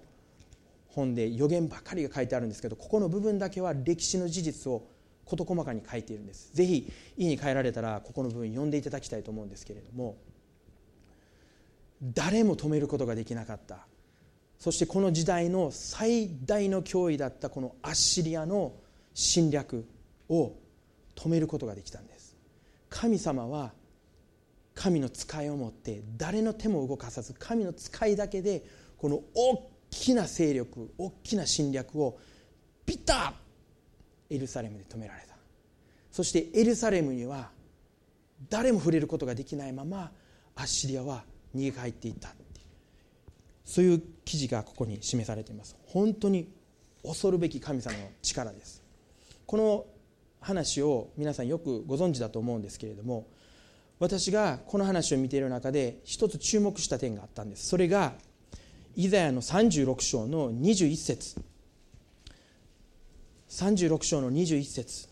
[0.89, 4.83] 本で予言ばかりが書いてあるんですけどここの部分だけは歴史の事実を
[5.25, 6.53] 事細かに書いているんです。
[6.53, 10.17] ぜひ家に帰られたらここの部分読んでいただきたいと思うんですけれども
[12.01, 13.87] 誰も止めることができなかった。
[14.59, 18.73] そしてこの時代の最大の脅威だったこのアッシリアの
[19.13, 19.85] 侵略
[20.29, 20.53] を
[21.15, 22.35] 止めることができたんです。
[22.89, 23.73] 神様は
[24.73, 28.63] 神の使いを持って誰の手も動かさず神の使いだけで
[28.97, 32.19] この大きな勢力大きな侵略を
[32.85, 33.44] ピタッ
[34.29, 35.35] エルサレムで止められた。
[36.11, 37.49] そしてエルサレムには
[38.49, 40.11] 誰も触れることができないまま
[40.55, 41.23] アッシリアは
[41.55, 42.33] 逃げ帰っていった。
[43.63, 45.75] そういう記事がここに示されています。
[45.87, 46.49] 本当に
[47.03, 48.83] 恐るべき神様の力です。
[49.45, 49.85] この
[50.41, 53.27] 話を皆さんよくご存知だと思うんですけれども
[53.99, 57.67] 私がこの話を見ている中で一つ注目した点があったんです。
[57.67, 58.13] それが
[58.95, 61.41] イザヤの36章の21節。
[63.49, 65.07] 36章の21節。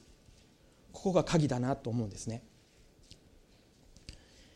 [0.92, 2.44] ここが鍵だなと思うんですね。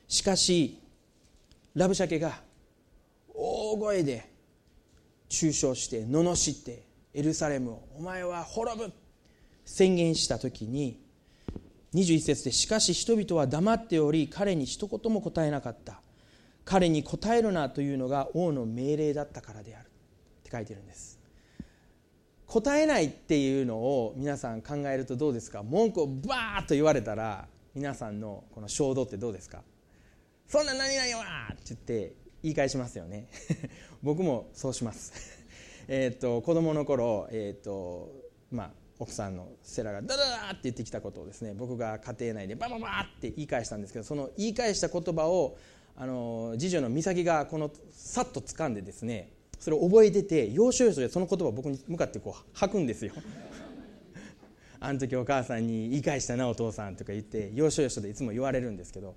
[0.08, 0.80] しかし
[1.76, 2.42] ラブシャケが
[3.34, 4.32] 大声で
[5.30, 8.94] 中傷して罵ってエルサレムをお前は滅ぶ
[9.66, 11.02] 宣言した時に
[11.94, 16.02] 21節でしかし人々は黙っており彼に一言も答えなかった。
[16.64, 19.86] 彼に答えるなというのが王の命令だったからである。
[19.86, 19.90] っ
[20.44, 21.17] て書いてるんです。
[22.48, 25.64] 答えないっていうのを皆さん考えるとどうですか？
[25.64, 29.64] 文句をバーッと言われたら皆さんのこの衝動ってどうですか？
[30.48, 33.28] そんな何々はって言って言い返しますよね。
[34.02, 35.12] 僕もそうします。
[35.90, 38.12] えっと子供の頃えっ、と
[38.52, 45.56] まあ奥さんのセラがダダダって言ってきたことをですね僕が家庭内でバババって言い返したんですけどその言い返した言葉を
[45.96, 53.14] あの次女の美咲がこのさっと掴んでですねそれを覚えてて要所要所でその言葉を僕に向かってこう吐くんですよ。
[54.80, 59.16] あの時お母さんに言い返したなお父さんとか言って要所要所でいつも言われるんですけど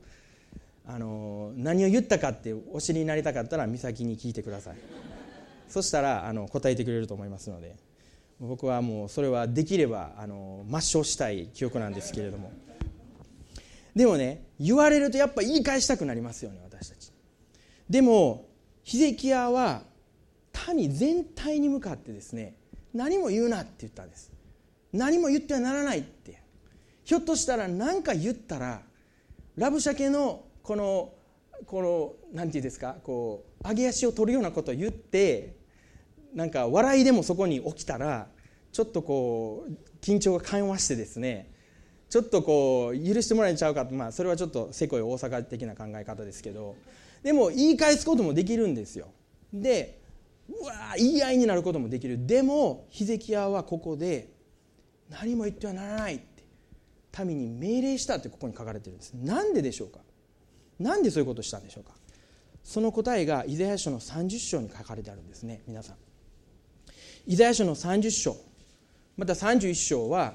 [0.87, 4.77] あの何を言ったかってお知りになりたかったら美咲に聞いてください。
[5.69, 7.77] そしたらあの答えてくれると思いますので
[8.41, 12.53] 僕はもうそれはできればあの抹消したい記憶なんですけれども。
[13.95, 17.13] でもね言われるとやっぱ言い返したくなりますよね私たち。
[17.89, 18.49] でも
[18.83, 19.83] ヒゼキヤは
[20.75, 22.55] 民全体に向かってですね
[22.95, 24.33] 何も言うなって言ったんです。
[24.93, 26.43] 何も言ってはならないって。
[27.05, 28.83] ひょっとしたら何か言ったら
[29.57, 31.13] ラブシャケのこの
[31.67, 35.57] この何て言うんですかこう上げ足を取るようなことを言って
[36.35, 38.29] なんか笑いでもそこに起きたら
[38.73, 41.53] ちょっとこう緊張が緩和してですね
[42.09, 46.75] ちょっとこう許してもらえちゃうかまあそれはちょっとせこい大阪的な考え方ですけど。
[47.23, 49.09] でも言い返すこともできるんですよ。
[49.53, 50.00] で
[50.51, 52.27] うわ言い合いになることもできる。
[52.27, 54.33] でもヒゼキヤはここで
[55.09, 59.13] 何も言ってはならないって民に命令したってここに書かれてるんです。
[59.15, 60.01] なんででしょうか？
[60.79, 61.93] なんでそういうことをしたんでしょうか？
[62.63, 65.97] その答えがイザヤ書の30章に書かれてあるんですね皆さん。
[67.27, 68.37] イザヤ書の30章
[69.17, 70.35] また31章は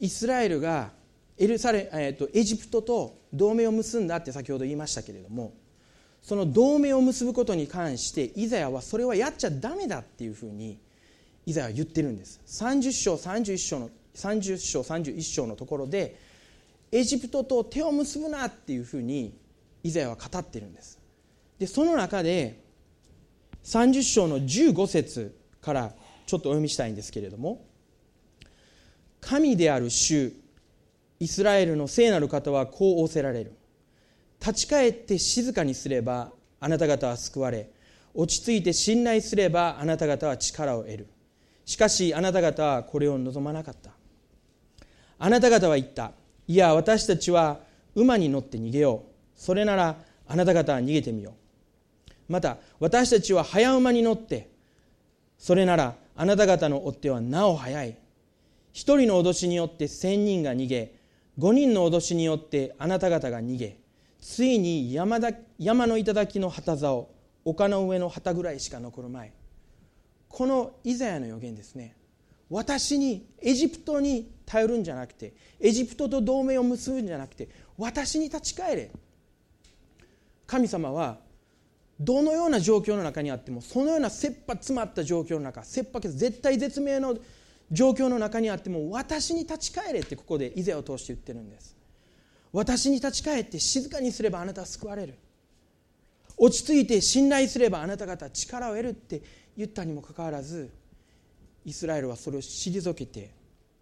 [0.00, 0.92] イスラエルが
[1.36, 5.52] エルサレ、えーと、エジプトと同盟を結んだって先ほど言いましたけれども
[6.24, 10.78] その同盟を結ぶことに関してイザヤはそれはやっちゃだめだっていうふうに
[11.44, 12.40] イザヤは言ってるんです。
[12.46, 16.18] 30章31章の30章31章のところで
[16.90, 19.36] エジプトと手を結ぶなっていうふうに
[19.82, 20.98] イザヤは語ってるんです。
[21.58, 22.58] でその中で
[23.64, 25.92] 30章の15節から
[26.26, 27.66] ちょっとお読みしたいんですけれども
[29.20, 30.32] 神である主
[31.20, 33.52] イスラエルの聖なる方はこう仰せられる。
[34.46, 36.30] 立ち返って静かにすれば
[36.60, 37.70] あなた方は救われ
[38.12, 41.08] 落ち着いて信頼すればあなた方は力を得る。
[41.64, 43.90] しかしあなた方はこれを望まなかった。
[45.18, 46.12] あなた方は言った。
[46.46, 47.60] いや私たちは
[47.94, 49.12] 馬に乗って逃げよう。
[49.34, 49.96] それなら
[50.28, 51.34] あなた方は逃げてみよ
[52.28, 52.32] う。
[52.32, 54.50] また私たちは早馬に乗って
[55.38, 57.96] それならあなた方の追っ手はなお早い。
[58.72, 60.94] 一人の脅しによって千人が逃げ
[61.38, 63.83] 五人の脅しによってあなた方が逃げ。
[64.24, 67.10] ついに山だ山の頂の旗竿
[67.44, 69.34] 丘の上の旗ぐらいしか残る前
[70.30, 71.94] このイザヤの予言ですね。
[72.48, 78.90] 私にエジプトに頼るんじゃなくてエジプトと同盟を結ぶんじゃなくて私に立ち返れ。
[80.46, 81.18] 神様は
[82.00, 87.18] どのような状況の中にあってもそのような切羽詰まった状況の中切迫絶対絶命の
[87.70, 91.83] 状況の中にあっても私に立ち返れってここで以前を通して言ってるんです。
[92.54, 95.18] 私に立ち返って静かにすればあなたは救われる。
[96.36, 99.22] 落ち着いて信頼すればあなた方は力を得るって
[99.56, 100.70] 言ったにもかかわらず
[101.64, 103.32] イスラエルはそれを退けて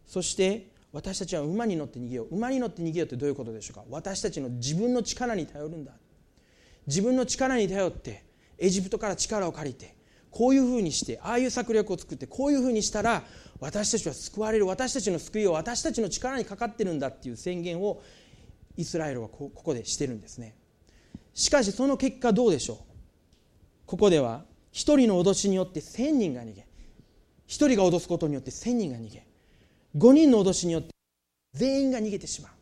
[0.06, 2.34] そして私たちは馬に乗って逃げよう。
[2.34, 3.84] 馬に乗って逃げようってどういうことでしょうか？
[3.90, 5.92] 私たちの自分の力に頼るんだ。
[6.86, 8.24] 自分の力に頼って
[8.58, 9.94] エジプトから力を借りて
[10.30, 13.22] こういうふうにしてああいう策略を作ってこういうふうにしたら
[13.60, 14.66] 私たちは救われる。
[14.66, 18.02] 私たちの救いを私たちの力にかかってるんだっていう宣言を
[18.76, 20.56] イスラエルはここでしてるんですね。
[21.34, 22.76] しかしその結果どうでしょう？
[23.86, 26.66] ここでは一人の脅しによって千人が逃げ
[27.46, 29.26] 一人が脅すことによって千人が逃げ
[29.96, 30.90] 五人の脅しによって
[31.54, 32.52] 全員が逃げてしまう。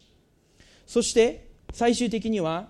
[0.86, 2.68] そして最終的には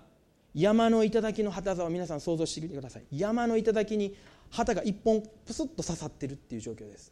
[0.53, 3.03] 山の頂の旗座を皆さん想像してみてください。
[3.11, 4.15] 山の頂に
[4.49, 7.11] 旗が一本プスッと刺さってるっていう状況です。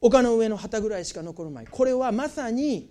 [0.00, 2.90] 丘の上の旗ぐらいしか残る前これはまさに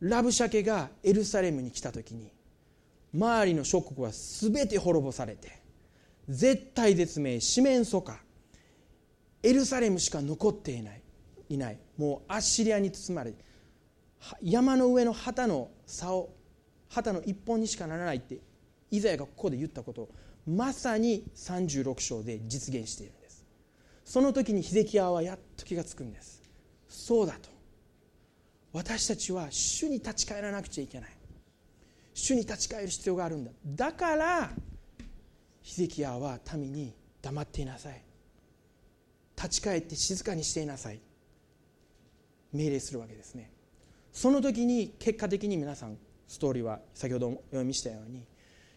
[0.00, 2.32] ラブシャケがエルサレムに来た時に
[3.14, 5.60] 周りの諸国は全て滅ぼされて
[6.28, 8.16] 絶対絶命四面楚歌
[9.42, 11.02] エルサレムしか残っていない
[11.48, 11.78] いない。
[11.98, 13.34] もうアッシリアに包まれ
[14.42, 16.30] 山の上の旗の竿
[16.88, 18.38] 旗の一本にしかならないって
[18.90, 20.08] イザヤがここで言ったことを
[20.46, 23.44] まさに36章で実現しているんです。
[24.04, 26.42] その時にヒゼキヤはやっと気がつくんです。
[26.88, 27.59] そうだと。
[28.72, 31.10] 私たちは主に立ち返らなくちゃいけない。
[32.14, 33.50] 主に立ち返る必要があるんだ。
[33.66, 34.50] だから
[35.62, 38.02] ヒゼキヤは民に黙っていなさい。
[39.36, 41.00] 立ち返って静かにしていなさい。
[42.52, 43.50] 命令するわけですね。
[44.12, 45.96] その時に結果的に皆さん
[46.26, 48.24] ストーリーは先ほどお読みしたように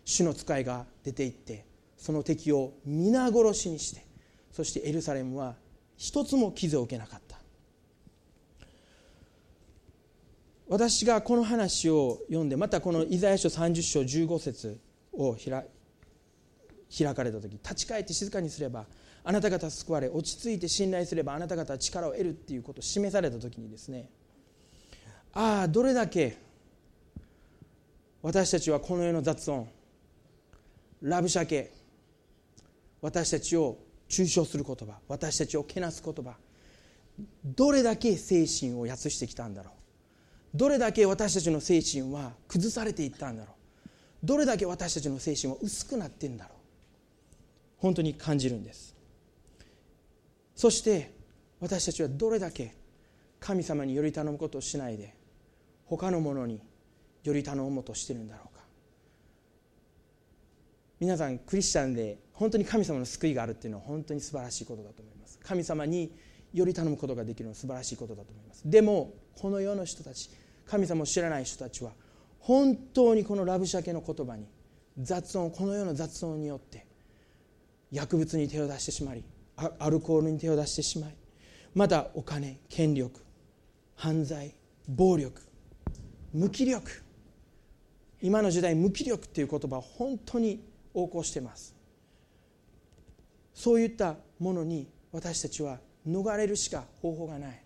[0.05, 1.65] 主の使いが出て行って
[1.97, 4.05] その敵を皆殺しにして
[4.51, 5.55] そしてエルサレムは
[5.97, 7.32] 一つも傷を受けなかった。
[10.67, 14.79] 私がこの話を読んでまたこのイザヤ書30章15節
[15.11, 15.65] を開
[16.95, 18.85] 開かれた時立ち返って静かにすれば
[19.23, 24.09] あなた方救われ落ち着いて信頼すればあなた方は力を得るっていうことを示された時にですね
[25.33, 26.37] ああどれだけ
[28.21, 29.67] 私たちはこの世の雑音
[31.01, 31.71] ラブシャケ
[33.01, 36.35] 私たちを中傷する言葉私たちをけなす言葉
[37.43, 39.82] どれだけ精神を安してきたんだろう。
[40.53, 44.25] どれだけ私たちの精神は崩されていったんだろう。
[44.25, 46.57] どれだけ私たちの精神は薄くなってんだろう。
[47.77, 48.95] 本当に感じるんです。
[50.55, 51.13] そして
[51.59, 52.75] 私たちはどれだけ
[53.39, 55.15] 神様により頼むことをしないで
[55.85, 56.61] 他のものに
[57.23, 58.63] より頼もうとしてるんだろうか。
[60.99, 65.39] 皆さんクリスチャンで本当に神様の救いがあるっていうのは本当に素晴らしいことだと思います。
[65.43, 66.15] 神様に
[66.53, 68.61] より頼むことができるのは素晴らしいことだと思います。
[68.63, 70.29] でもこの世の人たち
[70.65, 71.91] 神様を知らない人たちは
[72.39, 74.47] 本当にこのラブシャケの言葉に
[75.01, 76.85] 雑音この世の雑音によって
[77.91, 79.23] 薬物に手を出してしまい
[79.79, 81.15] アルコールに手を出してしまい
[81.73, 83.21] またお金権力
[83.95, 84.53] 犯罪
[84.87, 85.41] 暴力
[86.33, 87.03] 無気力
[88.23, 90.63] 今の時代無気力っていう言葉は本当に
[90.95, 91.75] 横行してます。
[93.53, 97.61] そういったものに私たちは逃れるしか方法がない。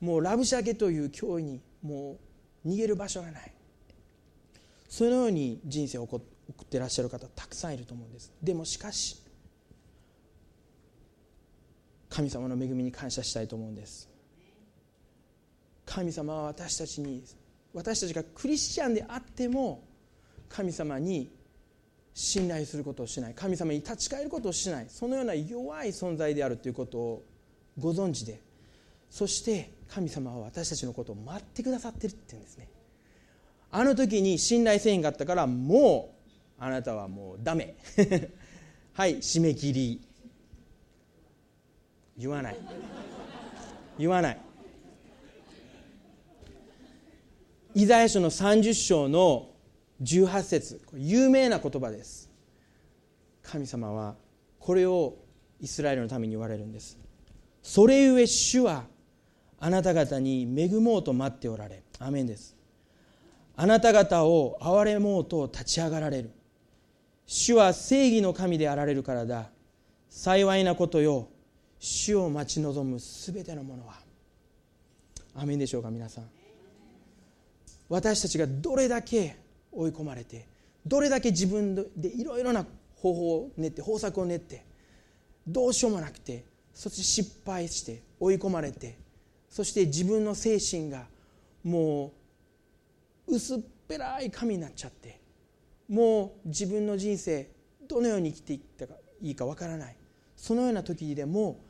[0.00, 2.18] もうラブシャケという脅威にも
[2.64, 3.52] う逃げる場所がない。
[4.88, 6.20] そのように人生を送っ
[6.66, 8.32] てらっしゃる方たくさんいると思うんです。
[8.42, 9.22] でもしかし
[12.10, 14.08] 神様の恵みに感謝したいと思うんです。
[15.86, 17.24] 神様は私たちに
[17.72, 19.82] 私たちがクリスチャンであっても
[20.48, 21.30] 神様に
[22.14, 23.34] 信頼することをしない。
[23.34, 24.86] 神様に立ち返ることをしない。
[24.88, 27.24] そのような弱い存在であるということを
[27.78, 28.40] ご存知で。
[29.08, 32.68] そして神様は私たちのことを待ってくださってるって言うんですね。
[33.70, 36.14] あの時に信頼せへんかったからも
[36.58, 37.74] うあなたはもうダメ。
[38.94, 40.00] はい締め切り。
[42.16, 42.56] 言わない。
[43.98, 44.40] 言わない。
[47.74, 49.50] イザヤ書の30章の
[50.02, 50.80] 18節。
[50.94, 52.30] 有名な言葉です。
[53.42, 54.16] 神様は
[54.58, 55.18] これを
[55.60, 56.98] イスラエルのために言われるんです。
[57.62, 58.90] それゆえ主は
[59.64, 61.84] あなた方に恵もうと待っておられ。
[62.00, 62.56] アメンです。
[63.54, 66.30] あなた方を憐れもうと立ち上がられる。
[67.26, 69.50] 主は正義の神であられるからだ。
[70.10, 71.28] 幸いなことよ。
[71.78, 73.94] 主を待ち望むすべてのものは。
[75.36, 76.24] アメンでしょうか皆さん。
[77.88, 79.36] 私たちがどれだけ
[79.70, 80.48] 追い込まれて
[80.84, 84.64] どれだけ自分でいろいろな方法を練って方策を練って
[85.46, 86.44] どうしようもなくて
[86.74, 89.01] そして失敗して追い込まれて
[89.52, 91.04] そして自分の精神が
[91.62, 92.10] も
[93.28, 95.20] う薄っぺらい神になっちゃって
[95.90, 97.50] もう自分の人生
[97.86, 99.96] どのように生きていったかいいかわからない。
[100.36, 101.60] そのような時でも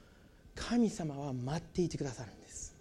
[0.54, 2.76] 神様は待っていてくださるんです。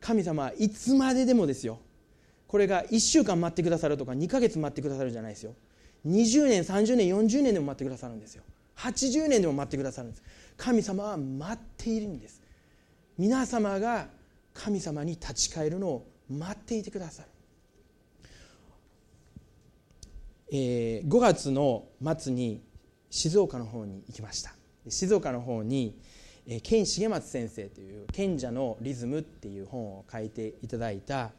[0.00, 1.78] 神様はいつまででもですよ。
[2.48, 5.54] これが1週間待ってくださるとか2ヶ月待ってくださるじゃないですよ。
[6.08, 8.42] 20年30年40年でも待ってくださるんですよ。
[8.78, 10.24] 80年でも待ってくださるんです。
[10.56, 12.37] 神様は待っているんです。
[13.18, 14.08] 皆様が
[14.54, 17.28] 神様に立ち返るのを待っていてくださる、
[20.52, 21.84] えー、5月の
[22.18, 22.62] 末に
[23.10, 24.54] 静岡の方に行きました。
[24.88, 25.98] 静岡の方に
[26.50, 31.32] え健重松先生という「賢者のリズム」っていう本を書いていただいた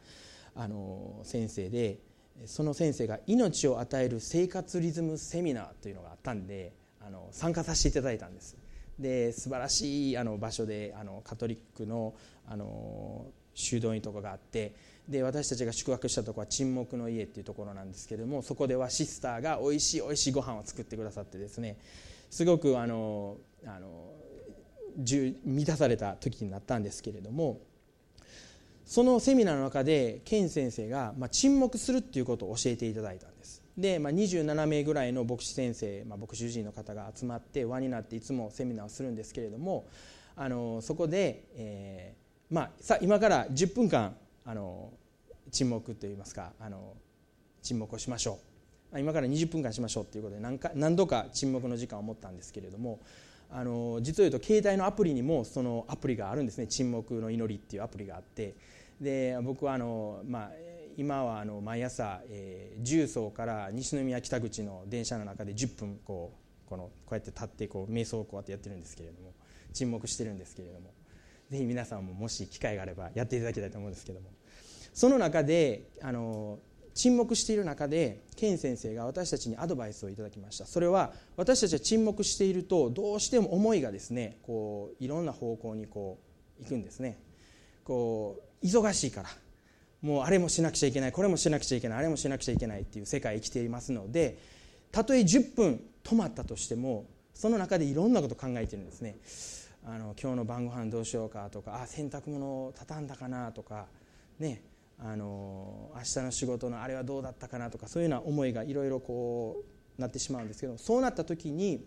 [0.53, 1.97] あの先生で
[2.45, 8.55] その先生が命を与える生活リズムセミナーというのがあったんであの参加させていただいたんです。
[8.99, 12.13] で素晴らしいあの場所であのカトリックの
[12.47, 14.73] あの修道院とかがあって
[15.07, 21.77] で私たちが宿泊したとこは沈黙の家っていうところなんですけどもそこではシスターがおいしいおいしいご飯を作ってくださってですね
[22.29, 24.11] すごくあのあの
[25.45, 27.59] 満たされた時になったんですけれども
[28.85, 33.58] そのセミナーの中でケン先生が、まあ、沈黙するっていうことを教えていただいたんです。
[33.79, 39.87] で、まあ、27名ぐらいの牧師先生、まあ、牧師主人の方が集まって輪になっていつもセミナーをするんですけれども
[40.35, 44.15] あのそこで、えーまあ、さ今から10分間
[44.45, 44.91] あの
[45.51, 46.93] 沈黙といいますかあの
[47.61, 48.39] 沈黙をしましょ
[48.93, 48.99] う。
[48.99, 52.99] 今から20分間しましょうということで何か何度か沈黙の時間を持ったんですけれども
[53.51, 56.65] あの実を言うと携帯のアプリにもそのアプリがあるんですね。
[56.65, 58.55] 沈黙の祈りっていうアプリがあって。
[58.99, 60.51] で僕はあの、まあ、
[60.99, 66.33] 今はあの毎朝、えー、重曹から西宮北口の電車の中で10分こ
[66.65, 69.31] うこのこうやって立ってこう瞑想をこうやってやってるんですけれども
[69.71, 70.91] 沈黙してるんですけれども
[71.49, 74.29] ぜひ皆さんももし機会があればやっていただきたいと思うんですけども。
[74.93, 76.59] その中であの
[76.93, 80.65] 沈黙している中でケン先生が私たちにアドバイスをいただきました。
[80.65, 86.19] それは私たちは沈黙しているとどうしても思いがですねこういろんな方向にこ
[86.59, 87.17] う行くんですね。
[87.85, 89.29] こう忙しいから。
[90.01, 94.37] もうあれもしなくちゃいけないこれもしなくちゃいけないあれもしなくちゃいけないっていう世界生きていますので
[94.91, 99.17] たとえ10分止まったとしてもその中でいろんなこと考えてるんですね。
[99.85, 103.87] あの今日の晩ご飯どうしようかとかあ洗濯物を畳んだかなとか
[104.37, 104.61] ね
[104.99, 109.63] あの明日の仕事のあれはどうだったかなとかそういうような思いがいろいろこ
[109.97, 111.85] うなってしまうんですけどそうなった時に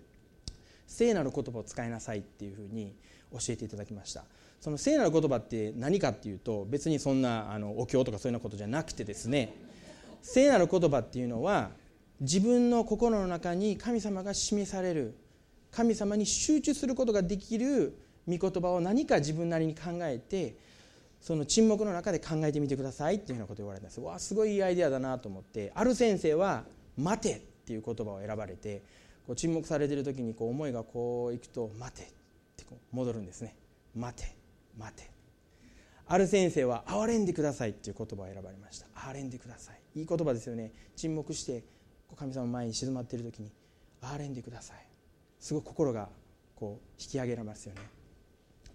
[0.86, 2.94] 聖なる言葉を使いなさいっていうふうに
[3.32, 4.24] 教えていただきました。
[4.62, 9.52] その聖なる言葉って何かっていうと別にそんなあのお経とかそういうようなことじゃなくてですね。
[10.22, 11.70] 聖なる言葉っていうのは
[12.20, 15.16] 自分の心の中に神様が示される
[15.72, 17.98] 神様に集中することができる
[18.28, 20.54] 御言葉を何か自分なりに考えて
[21.20, 24.00] その沈黙の中で考えてみてくださいっていうようなことを言われたんです。
[24.00, 25.72] わあすごいいいアイデアだなと思って。
[25.74, 26.62] ある先生は
[26.96, 28.82] 「待て」っていう言葉を選ばれて
[29.26, 32.06] こう沈黙されてる時にこう思いがこういくと「待て」っ
[32.56, 33.56] てこう戻るんですね
[33.96, 34.41] 「待て。
[34.76, 35.10] 待て」
[36.06, 40.72] ある先生は「憐れんでください」っていう言葉を選ばれました「憐れんでください」いい言葉ですよね。
[40.96, 41.64] 沈黙して
[42.16, 43.52] 神様前に静まっている時に
[44.00, 44.86] 「憐れんでください」
[45.40, 46.10] すごく心が
[46.54, 47.80] こう引き上げられますよね。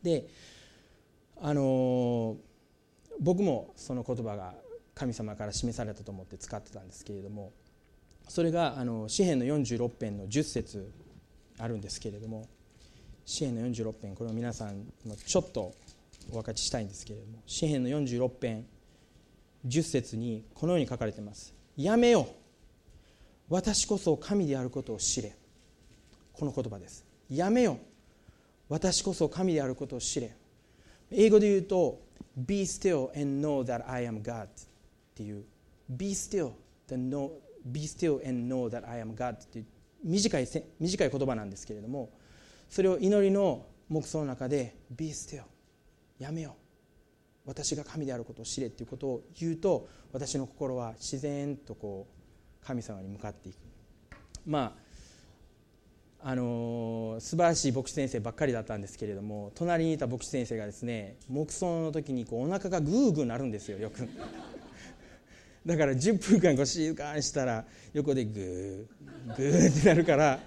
[0.04, 0.28] で
[1.40, 2.38] あの
[3.20, 4.56] 僕もその言葉が
[4.96, 7.52] 神様から示されたと思って使ってたんですけれども
[8.28, 10.92] それがあの詩篇の46編の10節
[11.60, 12.48] あるんですけれども
[13.26, 14.86] 詩篇の46編これを皆さん
[15.26, 15.74] ちょっと
[16.30, 18.66] お分かちしたいんですけれども詩篇の46編
[19.66, 22.28] 10節にこのように書かれています「やめよ
[23.50, 25.36] 私こそ神であることを知れ」
[26.38, 27.04] この言葉です。
[27.30, 27.80] やめよ
[28.70, 30.36] 私こそ神であることを知れ。
[31.10, 32.02] 英語で言うと
[32.38, 34.48] Be still and know that I am God っ
[35.16, 35.44] ていう。
[35.90, 36.52] Be still,
[36.90, 37.32] know,
[37.66, 39.66] Be still and know that I am God っていう。
[40.04, 40.48] 短い
[40.80, 42.12] 短い言葉なんですけれども
[42.70, 45.42] それを祈りの黙想の中で Be still
[46.20, 46.56] やめよ
[47.46, 52.08] 私が神であることを知れっていうことを言うと私の心は自然とこ
[52.62, 53.58] う神様に向かっていく。
[54.46, 54.88] まあ
[56.20, 64.10] あの素晴らしい牧師先生ばっかりだったんですけれども隣にいた牧師先生がですね黙想の時にこうお腹がグーグーなるんですよよく。
[65.66, 70.40] だから10分間こう静かにしたら横でグーグーってなるから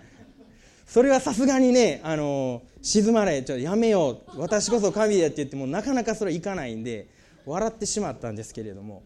[0.91, 7.07] それはさすがにねあの静まれちょっとやめよう私こそ神でって言ってもなかなかそれはいかないんで
[7.47, 9.05] 笑ってしまったんですけれども。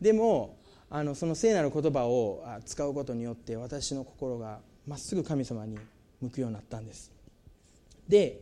[0.00, 0.56] でも
[0.90, 5.78] あのその聖なる言葉を使うことによって私の心がまっすぐ神様に
[6.20, 7.12] 向くようになったんです。
[8.08, 8.40] で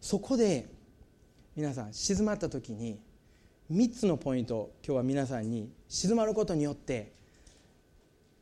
[0.00, 0.66] そこで
[1.54, 2.98] 皆さん静まった時に
[3.70, 7.12] 3つのポイント今日は皆さんに静まることによって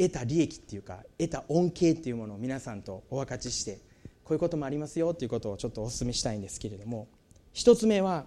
[0.03, 3.79] 得た利益っていうか得た恩恵っていうものを皆さんとお分かちして
[4.25, 7.07] こういうこともありますよっていうことをちょっとお勧めしたいんですけれども
[7.55, 8.25] 1つ目は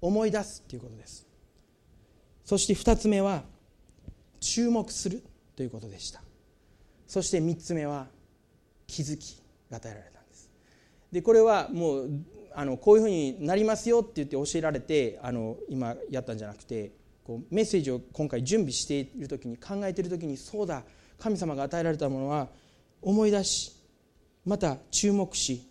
[0.00, 1.26] 思い出すっていうことです。
[2.44, 3.44] そして2つ目は
[4.40, 5.22] 注目する
[5.56, 6.20] ということでした。
[7.06, 8.08] そして3つ目は
[8.86, 10.50] 気づきが与えられたんです。
[11.10, 12.10] でこれはもう
[12.52, 16.92] あのこういうふうになりますよって言って教えられてあの今やったんじゃなくて
[17.24, 20.84] こうメッセージを今回準備している時に考えている時にそうだ
[21.24, 22.48] 神様が与えられたものは
[23.00, 23.72] 思い出し
[24.44, 25.66] また注目し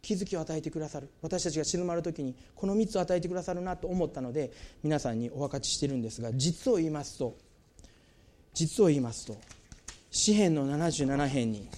[0.00, 1.10] 気づきを与えてくださる。
[1.22, 4.52] 私たちが静まる時にこの3つを与えてくださるなと思ったので
[4.84, 7.36] 皆さんにお分かちしてるんですが実を言いますと
[8.54, 9.36] 実を言いますと
[10.12, 11.68] 詩篇の77編に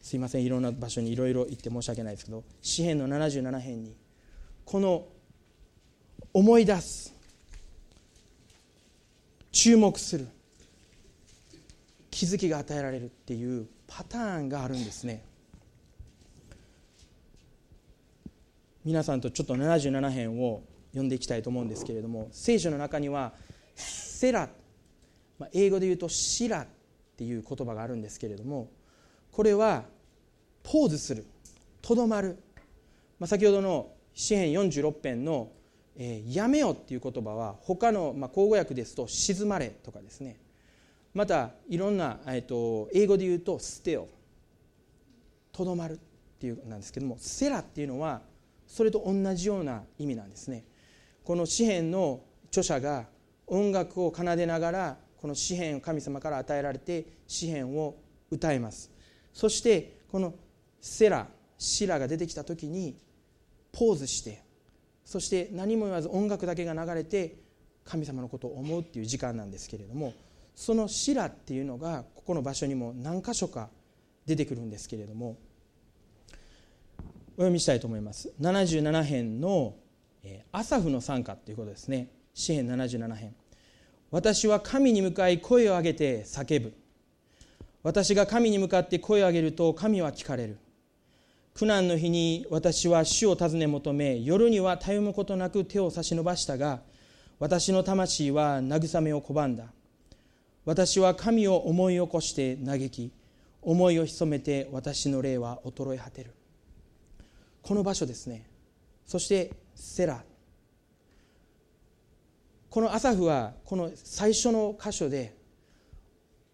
[0.00, 3.94] すいませんいろんな場所にいろいろ行って申し訳ないですけど詩篇の77編に
[4.64, 5.06] この
[6.32, 7.14] 思い出す
[9.52, 10.28] 注目する
[12.24, 15.22] 気づきが与えられるっていうパターンがあるんですね。
[18.82, 20.62] 皆さんとちょっと77編を
[20.92, 23.32] 読んでいきたいと思うんですけれども聖書の中には
[23.74, 24.48] セラ、
[25.38, 26.66] まあ、英語で言うとシラっ
[27.16, 28.70] ていう言葉があるんですけれども
[29.30, 29.84] これは
[30.62, 31.26] ポーズする
[31.82, 32.38] とどまる、
[33.18, 35.50] まあ、先ほどの詩編46編の、
[35.96, 40.43] えー、やめよっていう言葉は他の、まあ、口語訳ですと静まれとかですね。
[41.14, 44.06] またいろんな、えーと、英語で言うと still
[45.52, 45.98] とどまるっ
[46.40, 48.22] ていうなんですけどもセラっていうのは
[48.66, 50.64] それと同じような意味なんですね。
[51.22, 53.06] この詩篇の著者が
[53.46, 57.96] 音楽を奏でながらこの詩篇を神様から与えられて詩篇を
[58.30, 58.90] 歌います。
[59.32, 60.34] そしてこの
[60.80, 62.98] セラシラが出てきた時に
[63.72, 64.42] ポーズして
[65.04, 67.36] そして何も言わず音楽だけが流れて
[67.84, 70.14] 神様のことを思うっていう時間なんですけれども
[70.54, 73.70] その「シラ」っていうのがここの場所にも何箇所か
[74.26, 75.36] 出てくるんですけれども
[77.36, 78.32] お読みしたいと思います。
[78.40, 79.74] 77編の
[80.52, 82.08] アサフの賛歌ということですね。
[82.32, 83.34] 詩編77編。
[84.10, 86.74] 私は神に向かい声を上げて叫ぶ。
[87.82, 90.58] 私が神に向かって声を上げると神は聞かれる。
[91.54, 96.80] 苦難の日に私は主を訪ね求め夜にはたゆむことなく手を差し伸ばしたが
[97.38, 99.66] 私の魂は慰めを拒んだ。
[100.64, 103.12] 私は神を思い起こして嘆き
[103.62, 106.34] 思いを潜めて私の霊は衰え果てる。
[107.62, 108.46] この場所ですね。
[109.06, 110.22] そしてセラ。
[112.70, 115.36] このアサフはこの最初の箇所で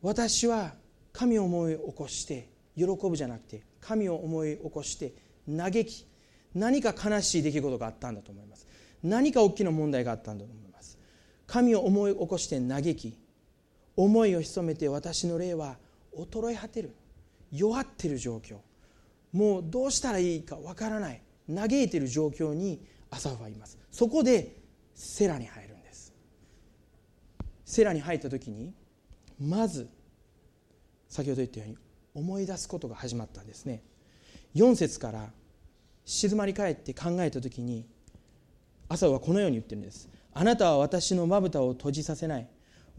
[0.02, 0.72] 私は
[1.12, 5.14] 神を思い起こして喜ぶじゃなくて神を思い起こして
[5.48, 6.06] 嘆き
[6.54, 8.66] 何か悲しい出来事があったんだと思います。
[9.02, 10.98] 何か大きな問題があったんだと思います。
[11.46, 13.16] 神を思い起こして嘆き
[14.02, 15.76] 思いを潜めて私の霊は
[16.16, 16.94] 衰え果てる
[17.52, 18.56] 弱ってる状況。
[19.30, 21.20] もうどうしたらいいかわからない。
[21.54, 23.78] 嘆いてる状況にアサフはいます。
[23.90, 24.56] そこで
[24.94, 26.14] セラに入るんです。
[27.66, 28.72] セラに入った時に
[29.38, 29.90] まず
[31.08, 31.76] 先ほど言ったように
[32.14, 33.82] 思い出すことが始まったんですね。
[34.54, 35.30] 4節から
[36.06, 37.86] 静まり返って考えた時に
[38.88, 40.08] 朝はこのように言ってるんです。
[40.32, 42.48] あなたは私のまぶたを閉じさせない。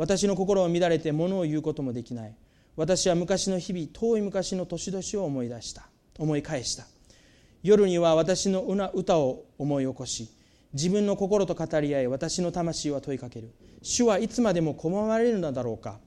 [0.02, 2.34] 私の心を乱れて物を言うこともできない。
[2.76, 5.90] 私は昔の日々遠い昔の年々を思い出した。
[6.18, 6.88] 思い返した。
[7.62, 8.64] 夜には私の
[8.96, 10.32] 歌を思い起こし
[10.74, 13.52] 自分の心と語り合い私の魂は問いかける。
[13.84, 16.00] 主はいつまでも拒まれるのだろうか。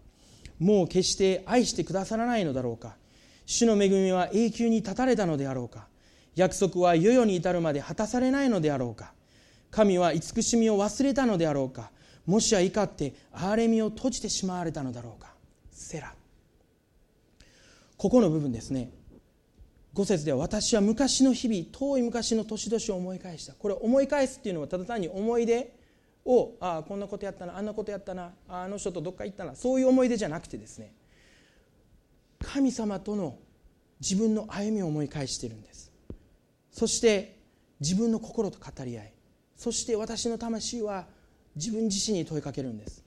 [0.59, 2.97] もう決して愛してくださらないのだろうか。
[3.47, 5.86] 主の恵みは永久に断たれたのであろうか。
[6.34, 9.12] 約束は世々に至るまで果たされないのであろうか。
[9.70, 11.92] 神は慈しみを忘れたのであろうか。
[12.27, 15.35] もしや怒って憐れみを閉じてしまわれたのだろうか。
[15.70, 16.14] セラ。
[17.97, 18.91] ここの部分ですね。
[19.93, 23.55] 五節では私は昔の日々遠い昔の年々を思い返した。
[23.55, 25.77] これ思い返すっていうのはただ単に思い出
[26.25, 30.93] をああこんなことやったなあんなことやったなあの人とどっか行ったなそういう思い出じゃなくてですね。
[32.43, 33.39] 神様との
[34.01, 35.93] 自分の歩みを思い返しているんです。
[36.72, 37.39] そして
[37.81, 39.12] 自分の心と語り合い。
[39.57, 41.07] そして私の魂は
[41.57, 43.05] 自分自身に問いかけるんです。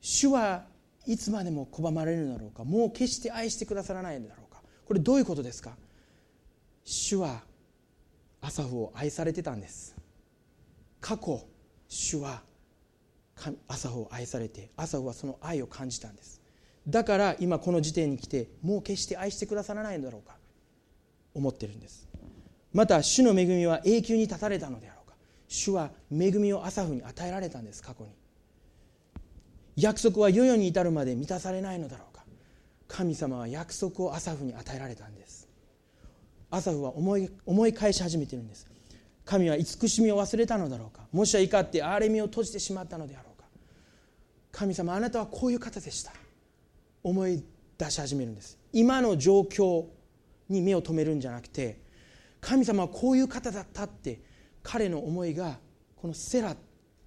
[0.00, 0.64] 主は
[1.06, 2.64] いつまでも拒まれるだろうか。
[2.64, 4.62] もう決して愛してくださらないだろうか。
[4.86, 5.76] これどういうことですか？
[6.84, 7.42] 主は
[8.40, 9.96] アサフを愛されてたんです。
[11.00, 11.46] 過去
[11.88, 12.42] 主は
[13.68, 16.42] アサフを愛されてアサフはその愛を感じたんです。
[16.86, 20.36] だから今この時点に来てもう決して愛してくださらないのだろうか。
[21.34, 22.08] 思ってるんです。
[22.72, 24.97] また主の恵みは永久に断たれたのであろうか
[25.48, 28.10] 主は恵みをアサフに与えられたんです過去に。
[29.76, 32.24] 約束は世々に至るまで満たされないのだろうか。
[32.86, 35.48] 神様は約束をアサフに与えられたんです。
[36.50, 38.66] アサフは思い思い返し始めてるんです。
[39.24, 41.06] 神は慈しみを忘れたのだろうか。
[41.12, 43.46] もしは怒って憐れみを閉じてしまったのであろうか。
[44.52, 46.12] 神様あなたはこういう方でした。
[47.02, 47.42] 思い
[47.78, 48.58] 出し始めるんです。
[48.72, 49.86] 今の状況
[50.48, 51.80] に目を留めるんじゃなくて
[52.40, 54.20] 神様はこういう方だったって
[54.70, 55.56] 彼の思いが
[55.96, 56.54] このセラ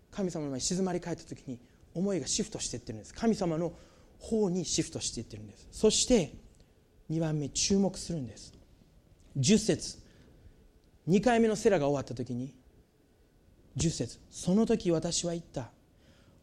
[0.10, 1.60] 神様の前に静まり返った時に
[1.94, 3.14] 思いがシフトしていってるんです。
[3.14, 3.72] 神様の
[4.18, 5.68] 方にシフトしていってるんです。
[5.72, 6.34] そして
[7.12, 8.52] 2番目注目するんです。
[9.38, 10.00] 10節。
[11.08, 12.52] 2回目のセラが終わった時に
[13.78, 14.20] 10節。
[14.32, 15.70] その時私は言った。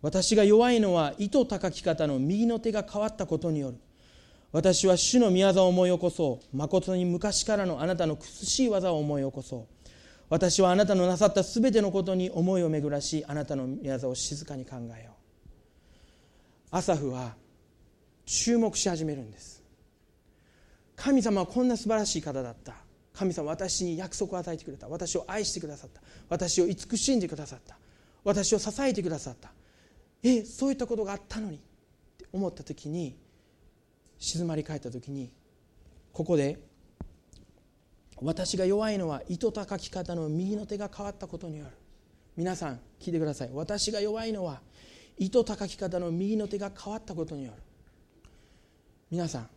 [0.03, 3.79] 私が弱いのは糸高き方の右の手が変わったことによる。
[4.53, 6.57] 私は主の宮業を思い起こそう。
[6.57, 9.78] 誠に昔からのあなたの苦しい技を思い起こそう。
[10.29, 15.15] 私はあなたのなさったすべてのことに思いを巡らしあなたの宮業を静かに考えよう。
[16.71, 17.35] アサフは
[18.27, 19.63] 注目し始めるんです。
[20.97, 22.75] 神様はこんな素晴らしい方だった。
[23.15, 24.87] 神様は私に約束を与えてくれた。
[24.89, 26.03] 私を愛してくださった。
[26.29, 27.79] 私を慈しんでくださった。
[28.23, 29.51] 私を支えてくださった。
[30.23, 31.61] えそういったことがあったのにっ
[32.19, 33.17] て思った時に
[34.19, 35.31] 静まり返った時に
[36.13, 36.59] ここで
[38.23, 41.71] 私が弱いのは糸高き方の右の手が変わったことによる。
[42.37, 43.51] 皆さん聞いてください。
[43.53, 44.61] 私が弱いのは
[45.19, 47.63] 糸高き方の右の手が変わったことによる。
[49.11, 49.49] 皆さん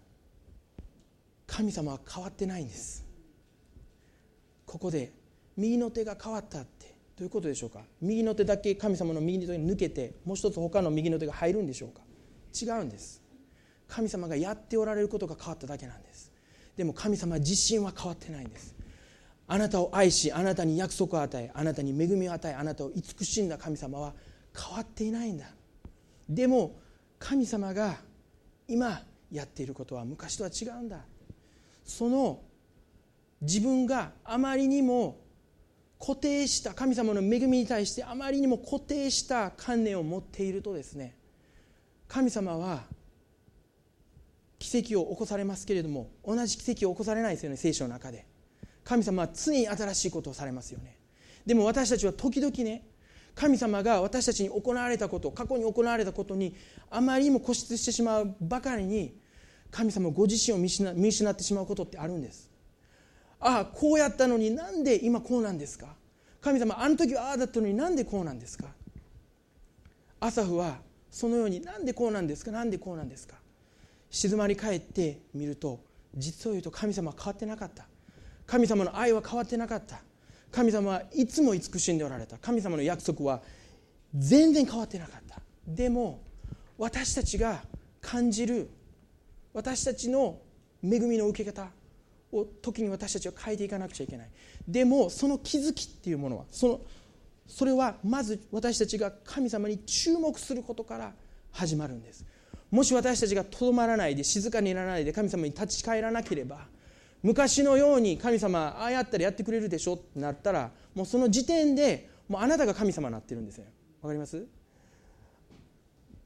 [1.46, 3.06] 神様は変わってないんです。
[4.66, 5.12] ここで
[5.58, 7.82] 右の手が変わったってどういうことでしょうか？
[8.02, 12.02] 右の手だけ神様の右の手に抜けてもう一つ他の右の手が入るんでしょうか？
[12.60, 13.22] 違うんです。
[13.88, 16.11] 神様がやっておられることが変わっただけなんです。
[16.82, 18.74] でも神様自身は変わってないんです。
[19.48, 24.14] あなたを愛しあなたに約束を与えあなたに恵みを与えあなたを慈しんだ神様は
[24.52, 25.46] 変わっていないんだ。
[26.28, 26.80] でも
[27.20, 27.98] 神様が
[28.68, 31.02] 今やっていることは昔とは違うんだ。
[31.86, 32.42] その
[33.42, 35.20] 自分があまりにも
[36.00, 41.16] 固定した神様の恵みに対してあまりにも固定した観念を持っているとですね
[42.08, 42.86] 神様は
[44.62, 48.28] 奇跡を起こされますけれども同じ奇跡を起こされないですよね聖書の中で。
[48.84, 50.98] 神様は常に新しいことをされますよね。
[51.46, 52.88] でも私たちは時々ね
[53.34, 56.56] 神様が私たちに行われたこと過去に行われたことに
[56.90, 59.18] あまりにも固執してしまうばかりに
[59.72, 62.52] 神様ご自身を見失ってしまうことってあるんです。
[63.40, 65.96] ああこうやったのになんで今こうなんですか？
[66.40, 68.68] 神様あの時はああだったのになんでこうなんですか？
[70.20, 70.78] アサフは
[71.10, 72.52] そのようになんでこうなんですか？
[72.52, 73.41] なんでこうなんですか？
[74.12, 75.80] 静まり返ってみると
[76.16, 77.86] 実を言うと神様は変わってなかった。
[78.46, 80.02] 神様の愛は変わってなかった。
[80.52, 82.38] 神様はいつも慈しんでおられた。
[82.38, 83.42] 神様の約束は
[84.14, 85.40] 全然変わってなかった。
[85.66, 86.22] でも
[86.78, 87.62] 私たちが
[88.02, 88.70] 感じる
[89.54, 90.40] 私たちの
[90.84, 91.70] 恵みの受け方
[92.34, 94.30] を時に私たちは変えていかなくちゃいけない。
[94.68, 96.82] でもその気づきっていうものはその
[97.48, 101.14] それはまず私たちが神様に注目することから
[101.52, 102.26] 始まるんです。
[102.72, 106.60] もし私たちがとどまらないで静かにならないで神様に立ち返らなければ
[107.22, 109.94] 昔のように神様ああやったらやってくれるでしょ？
[109.94, 113.66] ってなったらもうその時点でもうあなたが神様になってるんですよ
[114.02, 114.44] わかります？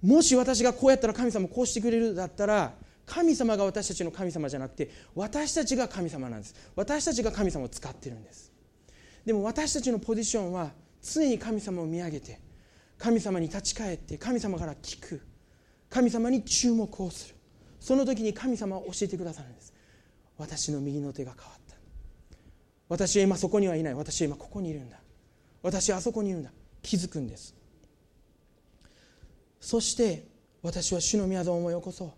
[0.01, 2.73] もし私がこうやったら神様こうしてくれるだったら
[3.07, 6.55] 神様が私たちの神様じゃなくて私たちが神様なんです。
[6.75, 8.51] 私たちが神様を使ってるんです。
[9.25, 10.71] でも私たちのポジションは
[11.01, 12.39] 常に神様を見上げて
[12.97, 15.21] 神様に立ち返って神様から聞く。
[15.89, 17.36] 神様に注目をする。
[17.79, 19.73] その時に神様は教えてくださるんです。
[20.38, 21.75] 私の右の手が変わった。
[22.89, 23.93] 私は今そこにはいない。
[23.93, 24.97] 私は今ここにいるんだ。
[25.61, 26.51] 私はあそこにいるんだ。
[26.81, 27.55] 気づくんです。
[29.59, 30.27] そして
[30.61, 32.11] 私は主の御業を思い起こそう。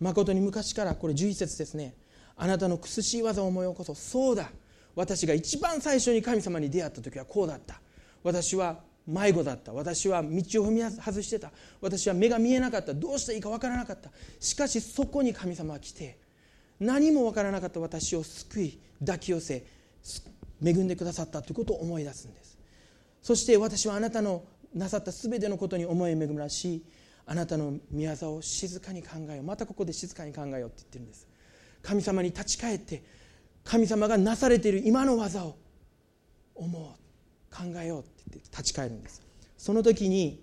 [0.00, 1.94] 誠に昔からこれ11節ですね。
[2.36, 3.96] あなたの苦しい技を思い起こそう。
[3.96, 4.50] そうだ。
[4.94, 7.80] 私が一番最初に神様に出会った時はこうだった。
[8.22, 9.72] 私は迷子だった。
[9.72, 11.50] 私は道を踏み外してた。
[11.80, 12.94] 私は目が見えなかった。
[12.94, 14.10] どうしていいか分からなかった。
[14.38, 16.18] しかしそこに神様は来て
[16.78, 17.80] 何も分からなかった。
[17.80, 19.64] 私を救い抱き寄せ
[20.64, 21.42] 恵んでくださった。
[21.42, 22.58] ということを思い出すんです。
[23.22, 24.44] そして私はあなたの
[24.74, 26.84] なさった全てのことに思い恵らし
[27.26, 29.44] あなたの御業を静かに考えよう。
[29.44, 31.26] またここで静かに考えようって言ってるんです。
[31.82, 33.02] 神様に立ち返って
[33.64, 35.56] 神様がなされている今の技を
[36.54, 37.01] 思う。
[37.52, 39.22] 考えようって言って立ち返るんです。
[39.58, 40.42] その時に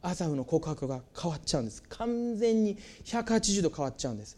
[0.00, 1.82] アサフの告白が変わっちゃうんです。
[1.88, 4.36] 完全に180度変わっちゃうんです。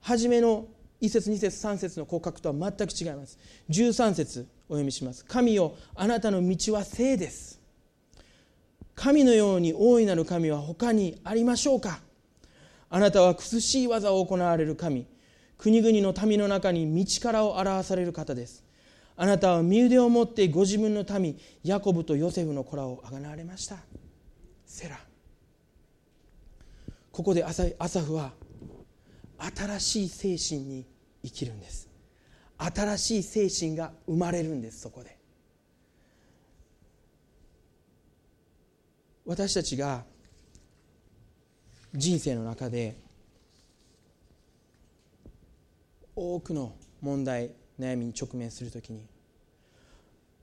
[0.00, 0.66] 初めの
[1.00, 3.38] 1節2節3節の告白とは全く違います。
[3.70, 5.24] 13節お読みします。
[5.24, 7.60] 神よあなたの道は聖です。
[8.96, 12.00] 神のように大いなる神は他にありましょうか。
[12.90, 15.06] あなたは苦しい技を行われる神。
[15.56, 18.64] 国々の民の中に道からを表される方です。
[19.20, 23.78] あなたは身腕を持ってご自分の民ヤコブとヨセフの子らをあがなわれました。
[24.64, 24.96] セラ。
[27.10, 27.64] ここでアサ
[28.00, 28.30] フは
[29.56, 30.08] 新しい
[30.38, 30.86] 精神に
[31.24, 31.88] 生きるんです。
[32.58, 35.18] 新しい精神が生まれるんですそこで。
[39.26, 40.04] 私たちが
[41.92, 42.94] 人生の中で
[46.14, 49.06] 多くの問題悩みに直面するときに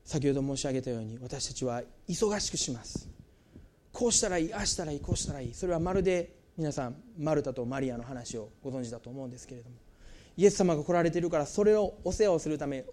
[0.03, 3.09] 先ほど申し上げたように私たちは忙しくします。
[3.91, 5.53] こうしたらいいああしたらいいこうしたらいい。
[5.53, 9.75] それはまるで皆さんマルタとマリアの話をご存知だと思うんですけれども
[10.37, 12.85] イエス様が来られているからそれをお世話をするため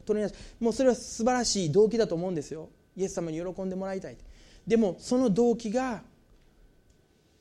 [0.60, 2.70] もうそれは素晴らしい動機だと思うんですよ。
[2.96, 4.16] イエス様に喜んでもらいたい。
[4.66, 6.02] でもその動機が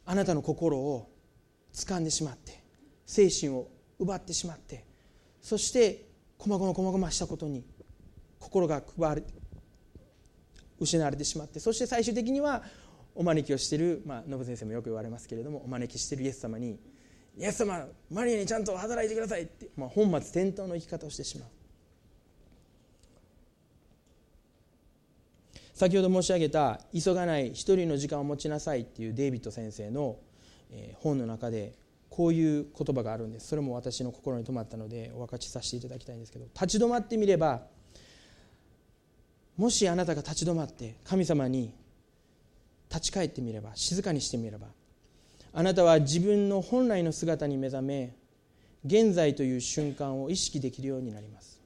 [0.05, 1.09] あなたの心を
[1.73, 2.61] 掴んでしまって
[3.05, 3.67] 精神を
[3.99, 4.83] 奪ってしまって
[5.41, 6.10] そして
[6.41, 7.63] 細々細々したことに
[8.39, 9.23] 心が配われ
[10.79, 12.63] 失われてしまってそして最終的には
[13.13, 16.79] お招きをしている、まあ、信先生もよく言われますけれどもお招きしているイエス様に
[17.37, 21.49] 「イエス様マリアにちゃんと働いてください」って、まあ、本末転倒の生き方をしてしまう。
[25.75, 30.17] 先ほど申し上げた「急がない一人の時間を持ちなさい」っていうデイビッド先生の
[30.95, 31.73] 本の中で
[32.11, 33.47] こういう言葉があるんです。
[33.47, 36.45] それも私の心に留まったのでお分かちさせていただきたいんですけど。
[36.53, 37.61] 立ち止まってみれば
[39.55, 41.73] もしあなたが立ち止まって神様に
[42.89, 44.67] 立ち返ってみれば静かにしてみれば
[45.53, 48.13] あなたは自分の本来の姿に目覚め
[48.85, 51.61] 現在という瞬間を意識できるようになります。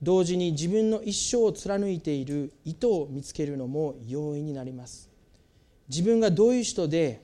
[0.00, 5.10] 同時に自分の一生を貫いている意図を見つけるのも容易になります。
[5.88, 7.20] 自分がどういう人で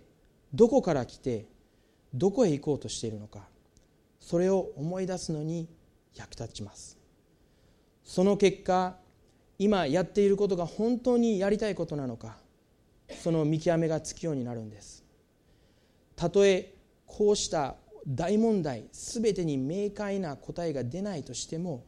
[0.53, 1.47] どこから来て
[2.15, 3.41] どこへ行こうとしているのか
[4.21, 5.69] それを思い出すのに
[6.15, 6.97] 役立ちます。
[8.05, 8.97] その結果
[9.59, 12.37] 今やっていることが本当にやりたいことなのか
[13.23, 15.05] その見極めがつくようになるんです。
[16.17, 16.75] たとえ
[17.07, 21.85] こうした大問題全てに明快な答えが出ないとしても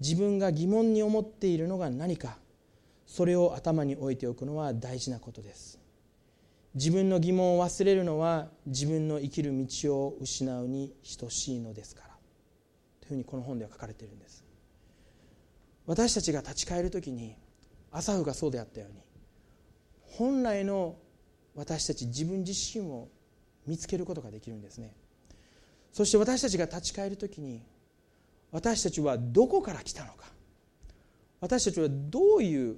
[0.00, 2.38] 自分が疑問に思っているのが何か
[3.06, 5.81] それを頭に置いておくのは大事なことです。
[6.74, 12.08] 自分の疑問を忘れるのは自分の生きる道を失うに等しいのですから。
[13.00, 14.44] というふうにこの本では書かれているんです。
[15.86, 17.36] 私たちが立ち返る時に
[17.90, 19.00] 朝フがそうであったように
[20.00, 20.96] 本来の
[21.54, 23.08] 私たち自分自身を
[23.66, 24.94] 見つけることができるんですね。
[25.92, 27.62] そして私たちが立ち返る時に
[28.50, 30.26] 私たちはどこから来たのか。
[31.40, 32.76] 私たちはどういう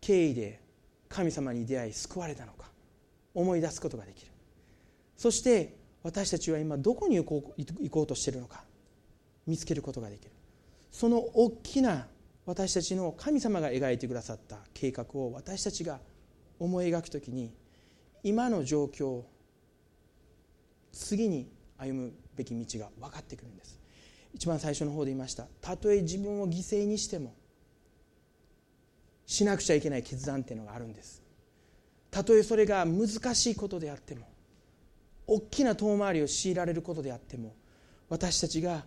[0.00, 0.60] 経緯で
[1.08, 2.63] 神様に出会い救われたのか。
[3.34, 4.32] 思い出すことができる。
[5.16, 8.64] そして私たちは今どこに行こう行こうとしているのか
[9.46, 10.30] 見つけることができる。
[10.92, 12.06] その大きな
[12.46, 15.98] 私たちの神様が描いてくださった計画を私たちが
[16.58, 17.52] 思い描くときに
[18.22, 19.22] 今の状況
[20.92, 23.80] 次に歩むべき道が分かってくるんです。
[24.34, 25.46] 一番最初の方で言いました。
[25.60, 27.34] たとえ自分を犠牲にしても
[29.26, 31.23] しなくちゃいけない決断っていうのがあるんです。
[32.14, 34.28] たとえそれが難しいことであっても
[35.26, 37.56] 大きな遠回りを強いられることであっても
[38.08, 38.84] 私たちが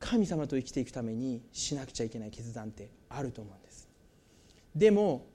[0.00, 3.88] 神様と生きていくためにしなくちゃいけない決断ってあると思うんです。
[4.74, 5.26] でも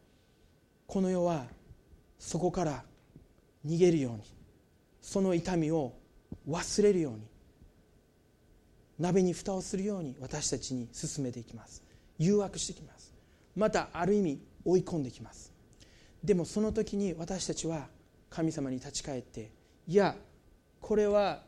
[0.88, 1.46] この世は
[2.20, 2.84] そこから
[3.66, 4.24] 逃げるように
[5.02, 5.94] その痛みを
[6.50, 7.22] 忘れるように
[9.00, 11.82] 鍋に蓋をするように私たちに進めていきます。
[12.20, 13.14] 誘惑してきます。
[13.56, 15.56] またある意味追い込んできます。
[16.24, 17.88] でもその時に私たちは
[18.30, 19.52] 神様に立ち返って
[19.88, 20.16] いや
[20.82, 21.44] これは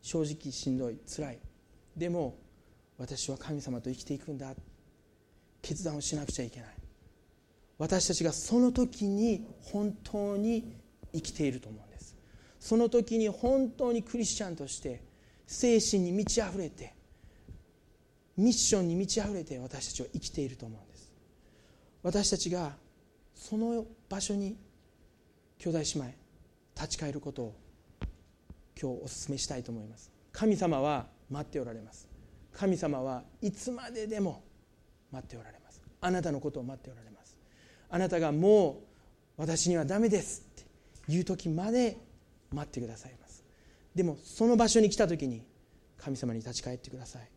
[0.00, 1.38] 正直しんどい辛い。
[1.96, 2.38] でも
[2.98, 4.54] 私は神様と生きていくんだ。
[5.62, 6.68] 決断をしなくちゃいけない。
[7.78, 10.76] 私たちがその時に本当に
[11.12, 12.16] 生きていると思うんです。
[12.60, 15.02] その時に本当にクリスチャンとして
[15.46, 16.94] 精神に満ち溢れて
[18.36, 21.12] ミッションに満ち溢れて私たちは生きていると思うんです。
[22.02, 22.76] 私たちが
[23.36, 24.56] その場所に
[25.58, 26.04] 兄弟姉妹
[26.74, 27.54] 立ち返ることを
[28.80, 30.10] 今日お勧めしたいと思います。
[30.32, 32.08] 神様は待っておられます。
[32.52, 34.42] 神様はいつまででも
[35.12, 35.82] 待っておられます。
[36.00, 37.36] あなたのことを待っておられます。
[37.88, 38.74] あなたがもう
[39.36, 40.66] 私にはダメですって
[41.08, 41.98] 言う時まで
[42.52, 43.44] 待ってくださいます。
[43.94, 45.42] でもその場所に来た時に
[45.98, 47.30] 神様に立ち返ってください。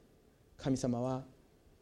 [0.58, 1.24] 神様は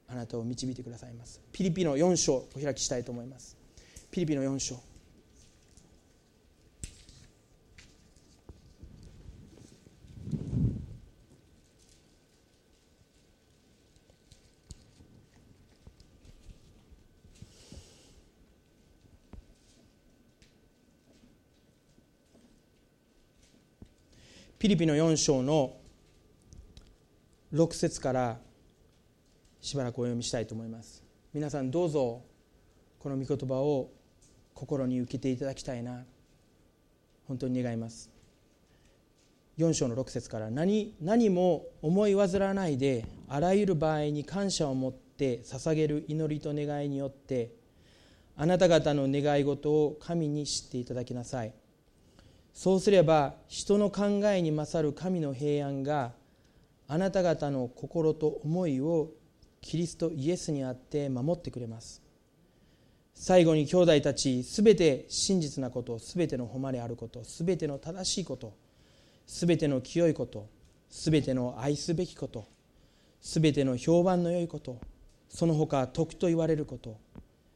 [0.07, 1.41] あなたを導いてくださいます。
[1.51, 3.57] ピリピの4章お開きしたいと思います。
[4.09, 4.87] ピリピの4章。
[24.57, 25.77] ピリピの4章の
[27.53, 28.39] 6節から
[29.61, 31.03] しばらくお読みしたいと思います。
[31.31, 32.23] 皆さんどうぞ
[32.97, 33.91] この御言葉を
[34.57, 36.03] 心に受けていただきたいな。
[37.27, 38.09] 本当に願います。
[39.59, 47.51] 4章の6節から何何も思い煩わないであらゆる場合に感謝を持って捧げる祈りと願いによって
[48.35, 51.53] あなた方の願い事を神に知っていただきなさい。
[52.53, 56.13] そうすれば人の考えに勝る神の平安が
[56.87, 59.11] あなた方の心と思いを
[59.61, 62.06] キリストイエスにあって守ってくれます。
[63.19, 68.53] 最後に兄弟たちすべて真実なことすべての誉れあることすべての正しいこと
[69.25, 70.47] すべての清いこと
[70.87, 72.45] すべての愛すべきこと
[73.19, 74.79] すべての評判の良いこと
[75.29, 76.99] その他徳と言われること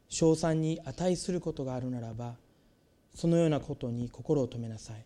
[0.09, 2.33] 称賛に値することがあるならば
[3.13, 5.05] そのようなことに心を留めなさい。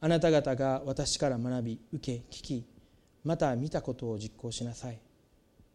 [0.00, 2.66] あなた方が私から学び受け聞き
[3.24, 4.98] また見たことを実行しなさい。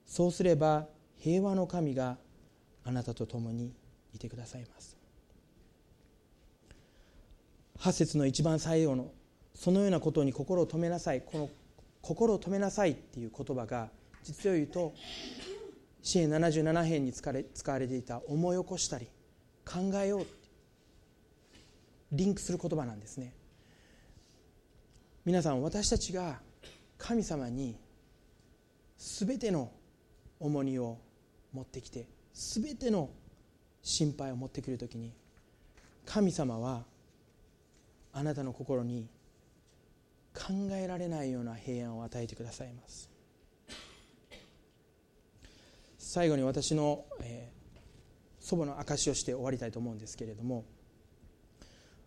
[0.08, 2.18] そうすれば平和の神が
[2.86, 3.74] あなたと共に
[4.14, 4.96] いてくださいます。
[7.80, 9.12] 8節の一番最後の
[9.54, 11.22] そのようなことに心を留めなさい。
[11.22, 11.50] この
[12.02, 13.90] 心を止めなさいっていう言葉が
[14.24, 14.94] 実を言うと
[16.04, 17.28] 支援77編に使
[17.72, 19.08] われていた思い起こしたり
[19.66, 20.28] 考えよう
[22.12, 23.34] リンクする言葉なんですね。
[25.26, 26.40] 皆さん私たちが
[27.00, 27.76] 神様に
[28.98, 29.72] 全ての
[30.40, 31.00] 重荷を
[31.52, 33.10] 持ってきて全ての
[33.82, 35.14] 心配を持ってくるときに
[36.06, 36.84] 神様は
[38.12, 39.08] あなたの心に
[40.34, 43.10] 考えられないような平安を与えてくださいます。
[45.98, 50.66] 最後に私の、えー、祖母の証しをして終わりたいと思うんですけれども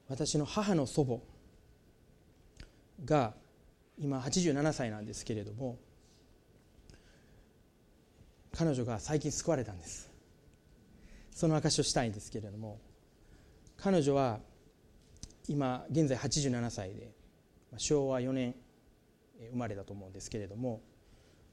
[0.08, 1.20] 私の母の祖母
[3.04, 3.34] が
[3.98, 5.78] 今87歳なんですけれども
[8.56, 10.07] 彼女が最近救われたんです。
[11.38, 12.80] その証をしたいんですけれども
[13.76, 14.40] 彼女は
[15.46, 17.12] 今現在87歳で
[17.76, 18.56] 昭和4年
[19.52, 20.82] 生まれだと思うんですけれども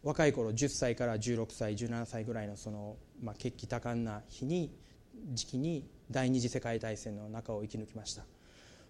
[0.01, 4.75] 若い頃10歳から16歳17歳ぐらいのその、まあ、血気多感な日に
[5.35, 8.23] 時期に第二次世界大戦の中を生き抜きました。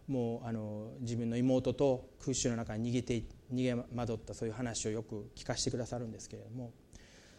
[0.07, 3.23] もうあの自分の妹と空襲の中に逃げて
[3.53, 6.71] 逃げ惑ったそういう話をよく聞かせてくださるんですけれども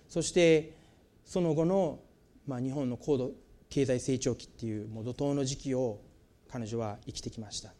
[0.08, 0.76] そして
[1.24, 2.00] その後の、
[2.46, 3.30] まあ、日本の高度
[3.76, 6.00] 経済成長期っていうもう怒涛の時期を
[6.50, 7.74] 彼女は生きてきました。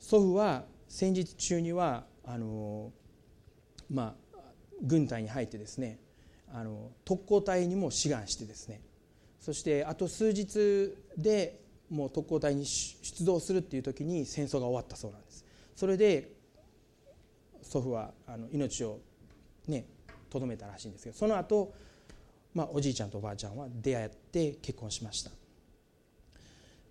[0.00, 2.90] 祖父は戦時中にはあの、
[3.88, 4.38] まあ、
[4.82, 6.00] 軍隊に入ってですね
[6.52, 8.80] あの特攻隊にも志願してですね。
[9.38, 15.44] そしてあと数日でもう特攻隊に出動するっていう時に戦争が終わったそうなんです。
[15.76, 16.32] それで
[17.62, 18.98] 祖父はあの命を
[19.68, 19.86] ね
[20.28, 21.72] とどめたらしいんですけどその後、
[22.54, 25.30] まあおじいちゃんとおばあちゃんは出会って結婚しました。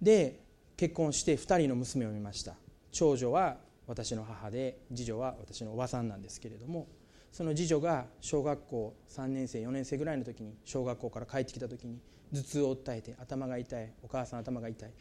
[0.02, 0.40] で
[0.78, 2.56] 結婚して2人の娘を見ました。
[2.92, 3.58] 長女は
[3.88, 6.88] 私の母で次女は私のおばさんなんですけれども
[7.32, 12.00] その次女が小学校3年生4年生ぐらいの時に小学校から帰ってきた時に
[12.34, 14.92] 頭痛を訴えて頭が痛いお母さん頭が痛い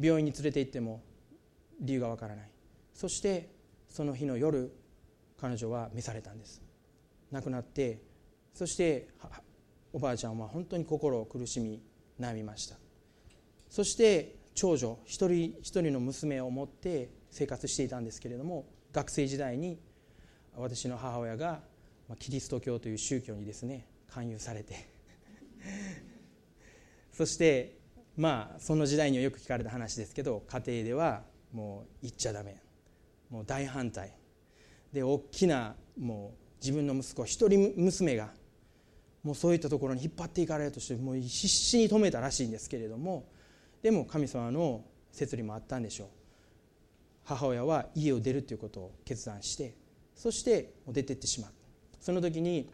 [0.00, 1.02] 病院に連れて行っても
[1.80, 2.50] 理由がわからない。
[2.94, 3.50] そして
[3.88, 4.72] その日の夜
[5.40, 6.62] 彼女は召されたんです。
[7.30, 8.00] 亡くなって
[8.54, 9.08] そして
[9.98, 11.82] おばあちゃんは本当に心を苦しみ
[12.20, 12.76] 悩みました。
[13.68, 19.80] そして長女一人一人の娘を持って生活していたんですけれども学生時代に
[20.54, 21.62] 私の母親が
[22.20, 24.88] キリスト教という宗教にですね勧誘されて。
[27.12, 27.80] そして
[28.16, 32.62] まあその時代にはよく聞かれた話ですけど家庭ではもう行っちゃダメ。
[33.30, 34.14] もう大反対。
[34.92, 38.37] で大きなもう自分の息子一人娘が
[39.22, 43.26] もうそういったところに引っ張っていかれるとしてもう必死に止めたらしいんですけれども
[43.82, 46.08] でも神様の摂理もあったんでしょう。
[47.24, 49.74] 母親は家を出るということを決断して
[50.14, 51.50] そして出てってしまう。
[52.00, 52.70] その時に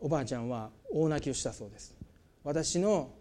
[0.00, 1.94] おばあちゃんは大泣きをしたそうです。
[2.42, 3.12] 私の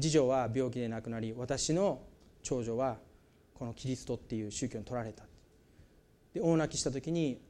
[0.00, 2.02] 次女は病気で亡くなり私の
[2.42, 2.98] 長女は
[3.54, 5.24] このキリストっていう宗教に取られた。
[6.32, 7.40] で大泣きした時に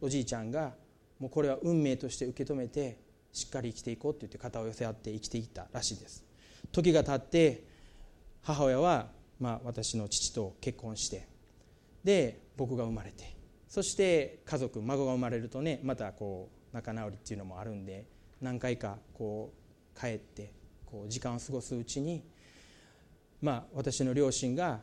[0.00, 0.74] おじいちゃんが
[1.18, 2.98] もうこれは運命として受け止めて
[3.32, 6.24] しっかり生きていこうって言って肩を寄せ合って生きていったらしいです。
[6.70, 7.64] 時が経って
[8.42, 9.08] 母親は
[9.40, 11.26] まあ私の父と結婚して
[12.04, 13.36] で僕が生まれて
[13.68, 18.06] そして家族孫が生まれるとねまたこう仲直りっていうのもあるんで
[18.40, 19.52] 何回かこ
[19.96, 20.52] う帰って
[20.86, 22.22] こう時間を過ごすうちに
[23.40, 24.80] まあ私の両親が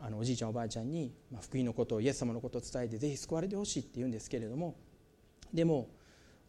[0.00, 4.74] あのおじいちゃんおばあちゃんに、福音のことをイエス様のことを伝えてぜひ救われてほしいって言うんですけれども
[5.54, 5.88] でも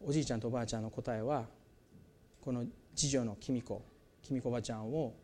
[0.06, 1.46] おじいちゃんとおばあちゃんの答えは
[2.40, 3.82] この次女の公子公
[4.28, 5.14] 子おばちゃんを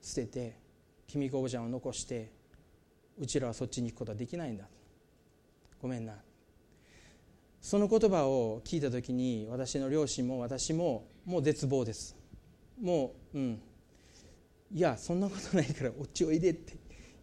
[0.00, 0.56] 捨てて
[1.12, 2.30] 公子おばちゃんを残して
[3.18, 4.64] うちらはそっちに行くことはできないんだ。
[5.82, 6.14] ごめんな。
[7.60, 12.16] その言葉を聞いた時に私の両親も私ももう絶望です。
[12.80, 13.60] もううん。
[14.72, 16.76] いやそんなことないからおっちおいでって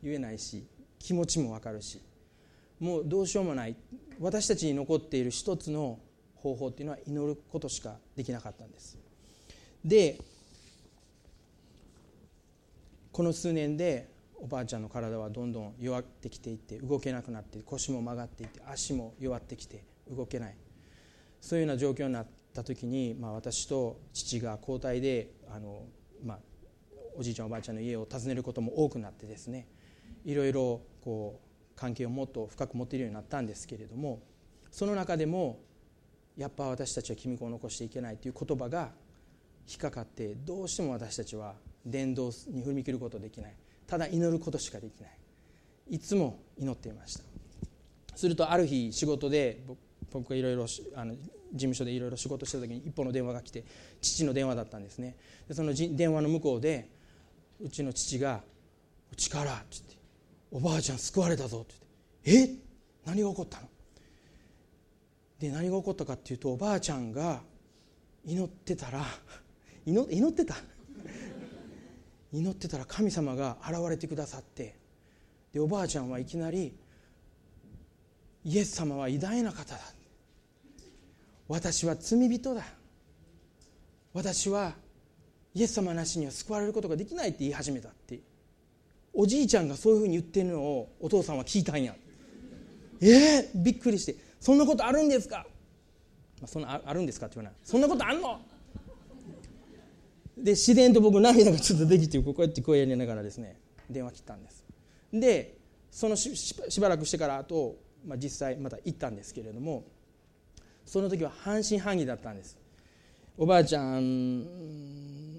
[0.03, 0.67] 言えないし
[0.99, 2.01] 気持ちも分かるし
[2.79, 3.75] もうどうしようもない。
[4.19, 5.99] 私たちに残っている一つの
[6.47, 8.97] 方法っていうのは祈ることしかできなかったんです。
[9.83, 10.19] で
[13.11, 20.55] この数年でおばあちゃんの体はどんどん弱ってきていって動けなくなって腰も曲がっていって足も弱ってきて動けない。
[21.41, 25.85] そういうような状況になった時に、まあ、私と父が交代であの、
[26.23, 26.39] まあ、
[27.15, 29.67] おじいちゃんおばあちゃんの家を訪ねることも多くなってですね
[30.25, 34.21] いろいろこう関係をもっと深く持ってるようになったんですけれども
[34.71, 35.59] その中でも
[36.37, 38.91] やっぱ私たちは君子を残していけないという言葉が
[39.67, 43.53] 引っかかってどうしても私たちは伝道に踏み切ることできない。
[43.87, 45.11] ただ祈ることしかできない。
[45.89, 47.23] いつも祈っていました。
[48.15, 49.61] するとある日仕事で
[50.11, 50.83] 僕がいろいろ事
[51.53, 53.63] 務所でいろいろ仕事した時に一本の電話が来て
[54.01, 55.15] 父の電話だったんですね。
[55.47, 56.89] でその電話の向こうで
[57.59, 58.43] うちの父が
[59.15, 59.97] 「力」って言って
[60.51, 61.75] 「おばあちゃん救われたぞ」って
[62.25, 62.59] 言って「え
[63.05, 63.69] 何が起こったの?」
[65.39, 67.41] で何が起こったかっていうとおばあちゃんが
[68.25, 69.05] 祈ってたら
[69.85, 70.55] 祈ってた？
[72.33, 74.75] 祈ってたら神様が現れてくださって
[75.53, 76.75] でおばあちゃんはいきなり
[78.43, 79.79] 「イエス様は偉大な方だ」
[81.47, 82.65] 私は罪人だ。
[84.13, 84.75] 私は
[85.53, 88.19] イエス様なしには救われることができないって言い始めたって。
[89.13, 91.95] おじいちゃんがそういうふうに言ってるのをお父さんは聞いたんや。
[92.99, 94.15] えー、びっくりして。
[94.39, 95.45] そんなことあるんですか、
[96.39, 97.59] まあ、そんなあるんですかって言わない。
[97.63, 98.39] そんなことあんの？
[100.37, 103.59] で自然と僕涙がちょっとできてこうやって声やりながらですね
[103.89, 104.63] 電話切ったんです。
[105.11, 105.57] で
[105.89, 107.75] そのししばらくしてからあと、
[108.05, 109.85] まあ、実際また行ったんですけれども
[110.85, 112.57] その時は半信半疑だったんです。
[113.37, 115.37] おばあちゃん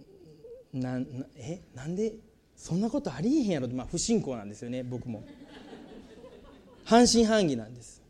[0.72, 1.61] ななえ？
[1.74, 2.14] なんで？
[2.57, 5.24] そんなことありえへんやろまあ、不信仰なんですよね僕も。
[6.84, 8.03] 半信半疑なんです。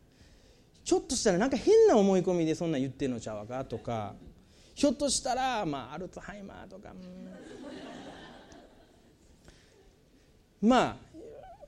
[0.88, 4.14] ちょっとしたらなんか変な思い込みでそんな言ってんのちゃうかとか
[4.74, 6.94] ひょっとしたら、まあ、アルツハイマーとか、
[10.62, 10.96] まあ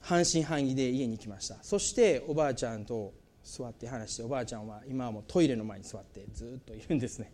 [0.00, 1.56] 半信半疑で家に来ました。
[1.60, 3.12] そしておばあちゃんと
[3.44, 7.30] 座って話しておばあちゃんは今はもうトイレの前に座ってずっといるんですね。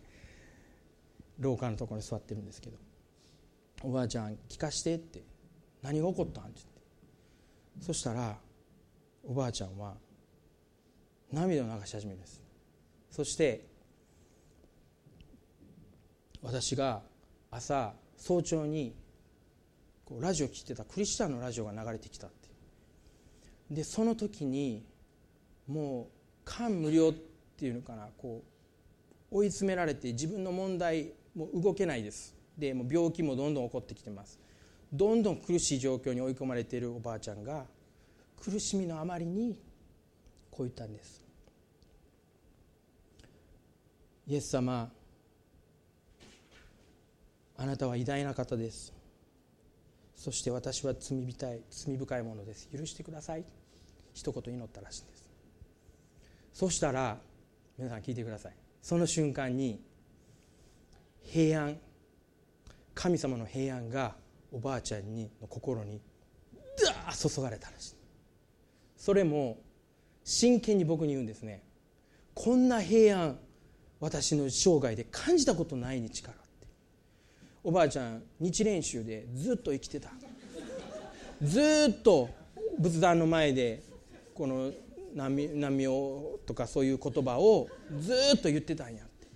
[1.39, 2.77] 廊下のところに座ってるんですけど
[3.81, 5.23] 「おばあちゃん聞かして」って
[5.81, 6.65] 「何が起こったん?」って言っ
[7.79, 7.85] て。
[7.85, 8.37] そしたら
[9.23, 9.95] おばあちゃんは
[11.31, 12.41] 涙を流し始めるんです。
[13.11, 13.65] そして
[16.41, 17.01] 私が
[17.51, 18.95] 朝早朝に
[20.05, 22.47] こうラジオを聴いてたクリスチャンのラジオが流れてきたって
[23.71, 24.85] でその時に
[25.67, 26.05] もう
[26.45, 27.13] 感無量っ
[27.57, 28.43] ていうのかなこ
[29.31, 32.33] う追い詰められて自分の問題も動けないです。
[32.57, 34.39] でもう病気もどんどん起こってきてます。
[34.93, 37.65] どんどん苦しい状況に追い込まれているおばあちゃんが
[38.41, 39.59] 苦しみのあまりに
[40.57, 41.23] こう言ったんです。
[44.25, 44.89] イエス様
[47.55, 48.91] あなたは偉大な方です。
[50.15, 52.67] そして私は罪深い罪深いものです。
[52.75, 53.45] 許してください。
[54.15, 55.29] 一言祈ったらしいんです。
[56.53, 57.19] そしたら
[57.77, 58.53] 皆さん聞いてください。
[58.81, 59.79] その瞬間に
[61.21, 61.77] 平安
[62.95, 64.15] 神様の平安が
[64.51, 66.01] おばあちゃんにの心に
[66.83, 67.95] ダー注がれたらしい。
[68.95, 69.57] それも
[70.27, 71.63] 真剣に僕に言うんですね。
[72.33, 73.39] こんな平安
[74.01, 76.67] 私の生涯で感じたことないに力って。
[77.63, 80.09] おばあちゃん日練習でずっと生きてた。
[81.41, 82.29] ずっと
[82.77, 83.83] 仏壇の前で
[84.33, 84.73] この
[85.15, 85.37] 難
[85.79, 85.87] 病
[86.45, 89.27] とかそういう言葉をずっと言ってたんやって。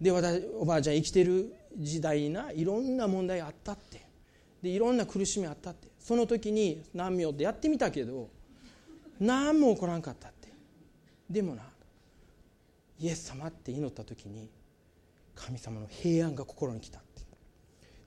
[0.00, 4.06] で私おばあちゃん生きてる時代にないろんな問題あったって。
[4.62, 5.88] でいろんな苦しみあったって。
[5.98, 8.37] その時に難病ってやってみたけど
[9.20, 10.48] 何も起こらんかったって。
[11.28, 11.62] でもな
[13.00, 14.48] イエス様って祈った時に
[15.34, 17.22] 神様の平安が心に来たって。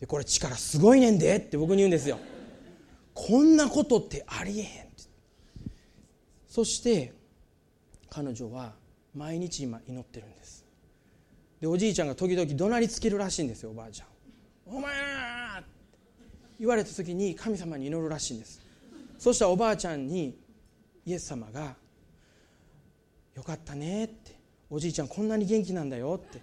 [0.01, 2.17] でこれ力すごいねんでって僕に言うんですよ。
[3.13, 5.03] こんなことってありえへんって。
[6.47, 7.13] そして
[8.09, 8.73] 彼女は
[9.15, 10.65] 毎日今祈ってるんです。
[11.61, 14.07] でおじいちゃんが時々怒鳴りつけるらしいんですよおばあちゃん
[14.65, 15.63] 「お前な!」
[16.59, 18.59] 言われた時に神様に祈るらしいんです。
[19.19, 20.35] そしたらおばあちゃんに
[21.11, 21.75] イエス様が
[23.35, 24.35] 「よかったね」って
[24.71, 26.41] 「おじいちゃんこんなに元気なんだよ」って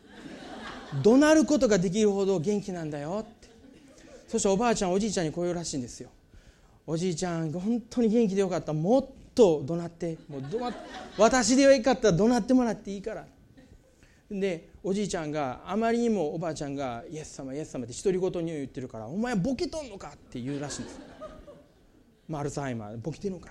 [1.03, 3.49] 「怒鳴ることができるほど元気なんだよ」って
[4.29, 6.11] そしておばあちゃんおじいちゃんにこう言うらしいんですよ。
[6.87, 8.73] おじいちゃん本当に元気でよかった。
[8.73, 10.75] もっと怒鳴ってもう怒鳴
[11.17, 13.27] 私でよかったら怒鳴ってもらっていいから。
[14.31, 21.01] でおじいちゃんがあまりにもおばあちゃんが「イエス様イエス様」って独り言に言ってるから「お前ボケとんのか?」って言うらしいんです。
[22.29, 23.51] まあ、アルツハイマーボケてるのか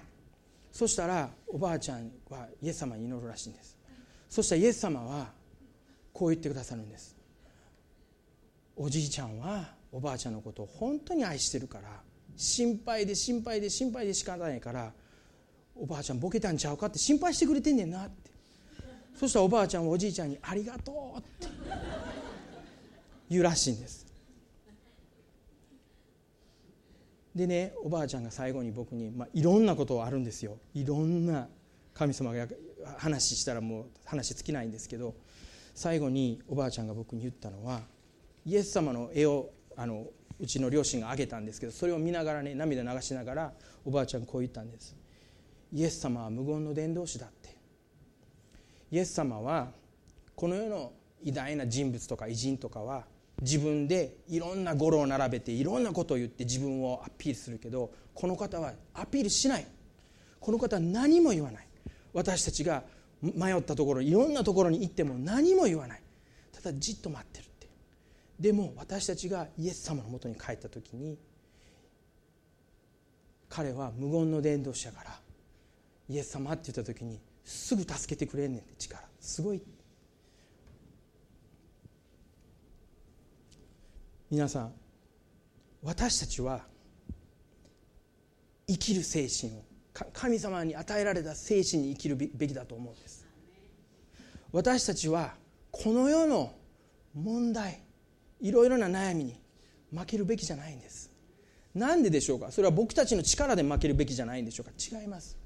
[0.72, 3.78] そしたらおばあちゃんはイエス様に祈るらしいんです。
[4.30, 5.32] そしたらイエス様は
[6.14, 7.16] こう言ってくださるんです。
[8.76, 11.90] おじいちゃんはおばあちゃんのことを本当に愛してるから
[12.36, 14.92] 心配で心配で心配で仕方ないから
[15.76, 18.32] おばあちゃんボケたんちゃうかって心配してくれてんねんなって。
[19.16, 21.48] そしたらおばあちゃんはおじいちゃんに「ありがとう」って
[23.30, 24.07] 言うらしいんです。
[27.38, 30.58] でねおばあちゃんが最後に僕に、まあ、いろんなことあるんですよ。
[30.74, 31.48] いろんな
[31.94, 32.48] 神様が
[32.98, 35.16] 話したらもう話尽きないんですけど
[35.74, 37.82] 最後におばあちゃんが僕に言ったのは
[38.46, 40.06] イエス様の絵をあの
[40.40, 43.54] うちの両親があげたんですけどそれを見ながらね涙流しながら
[43.86, 44.96] おばあちゃんこう言ったんです。
[45.72, 47.56] イエス様は無言の伝道師だって。
[48.90, 49.72] イエス様は
[50.36, 50.94] この世の
[51.24, 53.06] 偉大な人物とか偉人とかは
[53.42, 59.68] 自分でいろんな語呂を並べていろんなことを言って自分をアピールするけどこの方はアピールしない。
[60.40, 61.68] この方は何も言わない。
[62.14, 62.84] 私たちが
[63.22, 66.02] 迷ったところいろんなところに行っても何も言わない。
[66.52, 67.68] ただじっと待ってるって
[68.40, 71.18] でも私たちがイエス様のもとに帰った時に
[73.50, 75.20] 彼は無言の伝道者から
[76.10, 79.02] イエス様って言った時にすぐ助けてくれんねんって力。
[79.20, 79.77] すごいって
[84.30, 84.74] 皆さん
[85.82, 86.62] 私たちは
[88.68, 89.64] 生きる精神を
[90.12, 93.26] 神様に与えられた精神に生きるべきだと思うんです。
[94.52, 95.34] 私たちは
[95.72, 96.54] この世の
[97.16, 97.82] 問題
[98.42, 99.40] いろいろな悩みに
[99.96, 101.10] 負けるべきじゃないんです。
[101.74, 102.52] なんででしょうか？
[102.52, 104.72] それは僕たちの力で負けるべきじゃないんでしょうか？
[105.02, 105.38] 違います。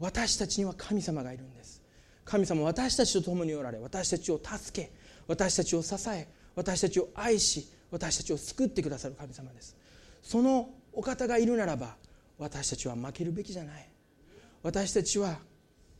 [0.00, 1.82] 私たちには神様がいるんです。
[2.24, 4.90] 神様は私たちと共におられ私たちを助け
[5.28, 6.26] 私たちを支え
[6.56, 9.76] 私たちを愛し私たちを救ってくださる神様です。
[10.20, 11.94] そのお方がいるならば
[12.38, 13.88] 私たちは負けるべきじゃない。
[14.64, 15.38] 私たちは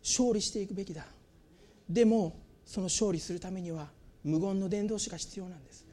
[0.03, 1.07] 勝利していくべきだ。
[1.89, 3.91] でもその勝利するためには
[4.25, 5.87] 無言の伝道師が必要なんです。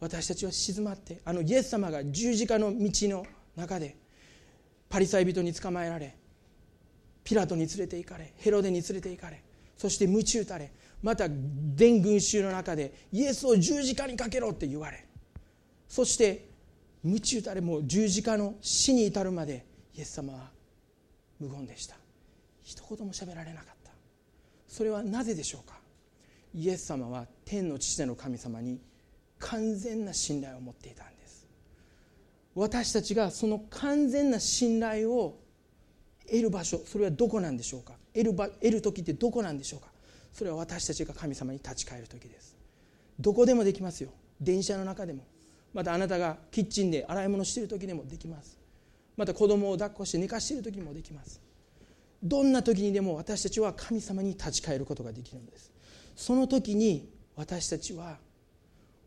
[0.00, 3.24] 私たちは静まってあのイエス様が十字架の道の
[3.54, 3.96] 中で
[4.88, 6.16] パリサイ人に捕まえられ
[7.22, 9.40] ピラトに連れて行かれヘロデに連れて行かれ
[9.78, 11.26] そして鞭打たれまた
[11.74, 15.06] 全群衆の中でイエスを十字架にかけろって言われ
[15.94, 16.48] そして
[17.04, 19.64] 鞭打たれも十字架の死に至るまで
[19.94, 20.50] イエス様は
[21.38, 21.94] 無言でした。
[22.64, 23.92] 一言も喋られなかった。
[24.66, 25.78] それはなぜでしょうか？
[26.52, 28.80] イエス様は天の父なる神様に
[29.38, 31.46] 完全な信頼を持っていたんです。
[32.56, 35.38] 私たちがその完全な信頼を
[36.26, 37.92] 得る場所それはどこなんでしょうか？
[38.12, 39.86] 得る場得る時ってどこなんでしょうか？
[40.32, 42.56] それは私たちが神様に立ち返る時です。
[43.20, 44.10] どこでもできますよ。
[44.40, 45.22] 電車の中でも。
[45.74, 48.58] またあなたがキッチンで洗い物している時でもできます。
[49.16, 51.40] また子供を抱っこして寝かしている時もできます。
[52.22, 55.72] どんな時にでも私たちは神様に立ち返ることができるんです。
[56.16, 58.18] その時に私たちは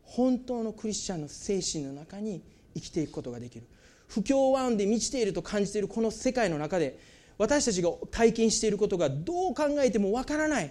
[0.02, 2.42] 本当のクリスチャンの精神の中に
[2.74, 3.66] 生きていくことができる。
[4.06, 6.98] 不協和音で満ちていると感じているこの世界の中で
[7.38, 10.70] 私たちが体験していることがどう考えてもわからない。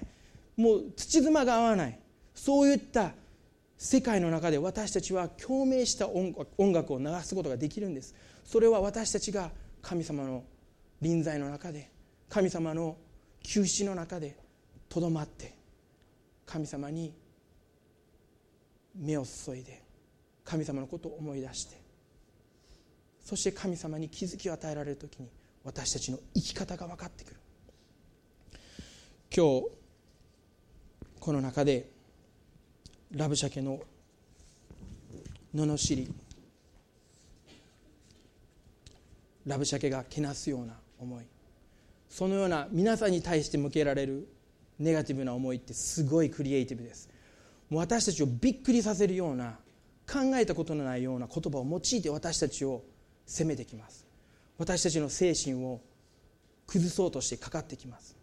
[0.56, 2.00] もう土妻が合わない。
[2.34, 3.14] そういった
[3.78, 6.34] 世界の中で私たちは共鳴した音
[6.74, 8.16] 楽を流すことができるんです。
[8.44, 9.52] それは私たちが
[9.82, 10.44] 神様の
[11.02, 11.92] 臨在の中で
[12.30, 12.98] 神様の
[13.44, 14.36] 休止の中で
[14.90, 15.56] とどまって
[16.46, 17.14] 神様に
[18.96, 19.84] 目を注いで
[20.44, 21.80] 神様のことを思い出して
[23.24, 25.30] そして神様に気づきを与えられる時に
[25.64, 27.38] 私たちの生き方が分かってくる。
[29.36, 29.68] 今日
[31.20, 31.92] この中で
[33.16, 33.80] ラブシャケの
[35.56, 36.14] 罵り。
[39.46, 41.26] ラブシャケがけなすような思い。
[42.10, 44.28] そのような皆さんに対して向けられる
[44.78, 47.10] ネガティブな思いってすごいクリエイティブです。
[47.70, 49.58] もう私たちをびっくりさせるような
[50.06, 52.84] 考えたことのないような言葉を用いて私たちを
[53.26, 54.06] 責めてきます。
[54.58, 55.80] 私たちの精神を
[56.66, 58.18] 崩そうとしてかかってきます。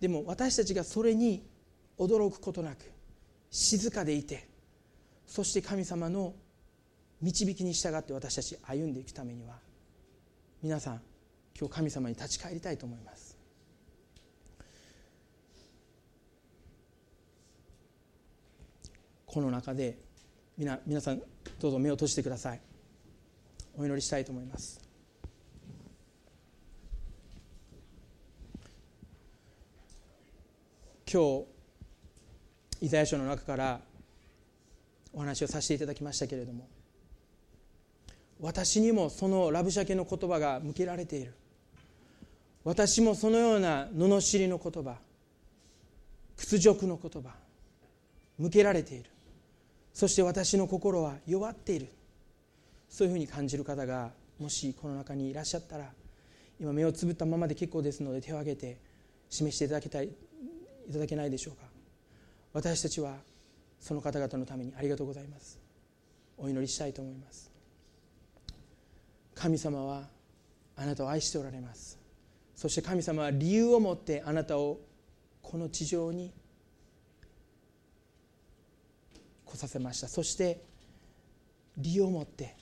[0.00, 1.42] でも私たちがそれに
[1.98, 2.97] 驚くことなく
[3.50, 4.48] 静かでいて
[5.26, 6.34] そして神様の
[7.20, 9.54] 導きに従って私たち歩んでいくためには
[10.62, 11.00] 皆さん
[11.58, 13.36] 今日神様に立ち返りたいと思います。
[19.26, 19.98] この中で
[20.56, 21.20] 皆皆さん
[21.60, 22.60] どうぞ目を閉じてください。
[23.76, 24.80] お祈りしたいと思います。
[31.10, 31.57] 今日
[32.80, 33.80] イザヤ書の中から
[35.12, 36.66] お話をさせていただきましたけれども
[38.40, 41.32] 私にもそのラブシャケの言葉が向けられている。
[42.64, 44.96] 私もそのような罵りの言葉
[46.36, 47.30] 屈辱の言葉
[48.38, 49.10] 向けられている。
[49.92, 51.88] そして私の心は弱っている。
[52.88, 55.90] そういうふうに感じる方がもしこの中にいらっしゃったら
[56.60, 58.78] 今目をつぶったままで結構ですので手を挙げて
[59.28, 61.67] 示していただきたいいただけないでしょうか。
[62.52, 63.16] 私たちは
[63.80, 65.58] その方々のためにありがとうございます。
[66.36, 67.50] お祈りしたいと思います。
[69.34, 70.08] 神様は
[70.76, 71.98] あなたを愛しておられます。
[72.54, 74.80] そして神様は理由を持ってあなたを
[75.42, 76.32] この地上に
[79.44, 80.08] 来させました。
[80.08, 80.60] そして
[81.76, 82.56] 理由を持って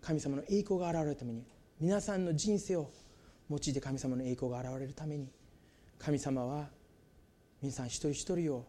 [0.00, 1.42] 神様の栄光が現れるために
[1.80, 2.90] 皆さんの人生を
[3.50, 5.28] 用いて神様の栄光が現れるために
[5.98, 6.68] 神様は
[7.60, 8.64] 皆さん一人一人を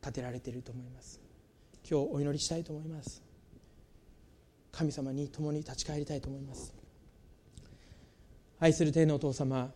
[0.00, 1.20] 立てられていると思います。
[1.88, 3.22] 今日お祈りしたいと思います。
[4.72, 6.74] 神様に共に立ち返りたいと思います。
[8.60, 9.70] 愛する天のお父様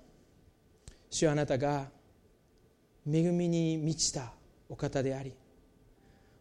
[1.08, 1.88] 主あなたが
[3.10, 4.32] 恵みに満ちた
[4.68, 5.34] お方であり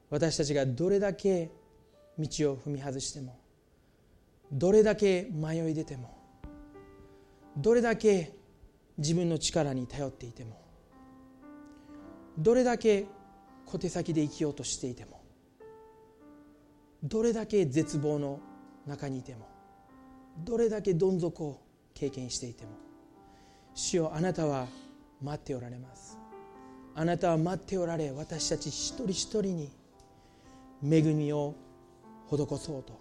[0.10, 1.52] 私たちがどれだけ
[2.20, 3.40] 道を踏み外しても
[4.52, 6.18] どれだけ迷い出ても
[7.58, 8.34] どれだけ
[8.98, 10.62] 自分の力に頼っていても
[12.38, 13.06] どれだけ
[13.66, 15.22] 小手先で生きようとしていても
[17.04, 18.40] どれだけ絶望の
[18.88, 19.48] 中にいても
[20.40, 21.62] どれだけどん底を
[21.94, 22.72] 経験していても
[23.76, 24.68] 主よあなたは
[25.22, 26.20] 待っておられます。
[26.96, 29.72] あなたは待っておられ私たち一人一人に
[30.84, 31.56] 恵みを
[32.30, 33.00] 施そうと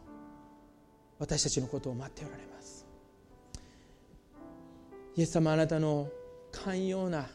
[1.19, 2.87] 私たちのことを待っておられます。
[5.15, 6.09] イエス様あなたの
[6.51, 7.29] 寛容な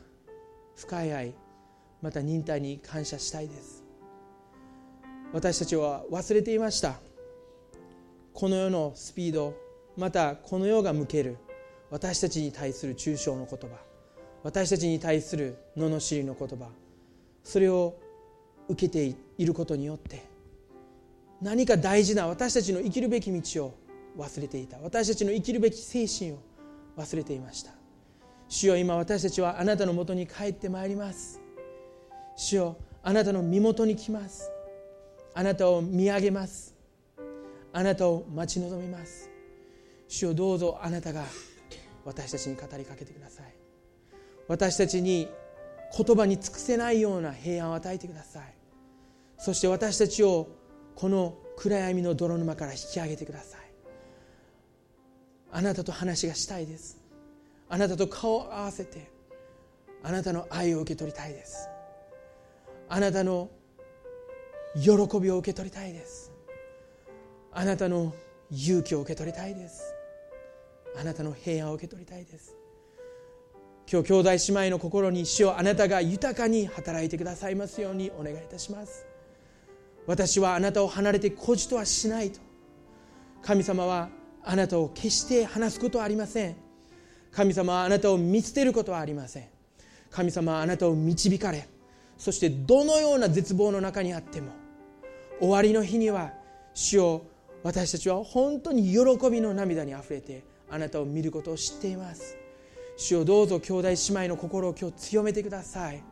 [0.75, 1.33] 深い愛
[2.01, 3.83] また忍耐に感謝したいです。
[5.33, 6.95] 私たちは忘れていました。
[8.33, 9.55] この世のスピード
[9.97, 11.37] またこの世が向ける。
[11.89, 13.77] 私たちに対する抽象の言葉。
[14.43, 16.69] 私たちに対する罵りの言葉。
[17.43, 17.95] それを
[18.67, 20.25] 受けていることによって
[21.41, 23.73] 何か大事な私たちの生きるべき道を
[24.17, 24.77] 忘れていた。
[24.79, 26.39] 私たちの生きるべき精神を
[26.97, 27.71] 忘れていました。
[28.49, 31.39] 主よ今私たちはあなたのもとに帰ってまいります。
[32.38, 34.51] 主よあなたの身元に来ます。
[35.34, 36.76] あなたを見上げます。
[37.73, 39.30] あなたを待ち望みます。
[40.07, 41.26] 主よどうぞあなたが
[42.05, 43.45] 私たちに語りかけてください。
[44.47, 45.27] 私たちに
[45.97, 48.53] 言葉に尽くせないような平安を与えてください。
[49.39, 50.47] そして私たちを
[50.95, 53.61] この暗闇の泥沼から引き上げてください。
[55.51, 56.99] あなたと話がしたいです。
[57.68, 59.09] あなたと顔を合わせて
[60.03, 61.69] あなたの愛を受け取りたいです。
[62.89, 63.49] あなたの
[64.76, 66.31] 喜びを受け取りたいです。
[67.51, 68.14] あなたの
[68.49, 69.93] 勇気を受け取りたいです。
[70.97, 72.55] あなたの平安を受け取りたいです。
[73.91, 79.05] 今日兄弟姉妹の心に主をあなたが豊かに働いてくださいますようにお願いいたします。
[80.05, 82.39] 私はあなたを離れて孤児とはしないと。
[83.41, 84.09] 神様は
[84.43, 86.55] あなたを決して話すことはありません。
[87.31, 89.47] 神様はあなたを見捨てることはありません。
[90.09, 91.68] 神様はあなたを導かれ
[92.18, 94.52] そしてどのような絶望の中にあっても
[95.39, 96.34] 終わりの日には
[96.73, 97.26] 主を
[97.64, 102.38] 私たちは本当に喜びの涙にあふれてあなたを見ることを知っています。
[102.98, 106.03] 主をどうぞ兄弟姉妹の心を今日強めてください。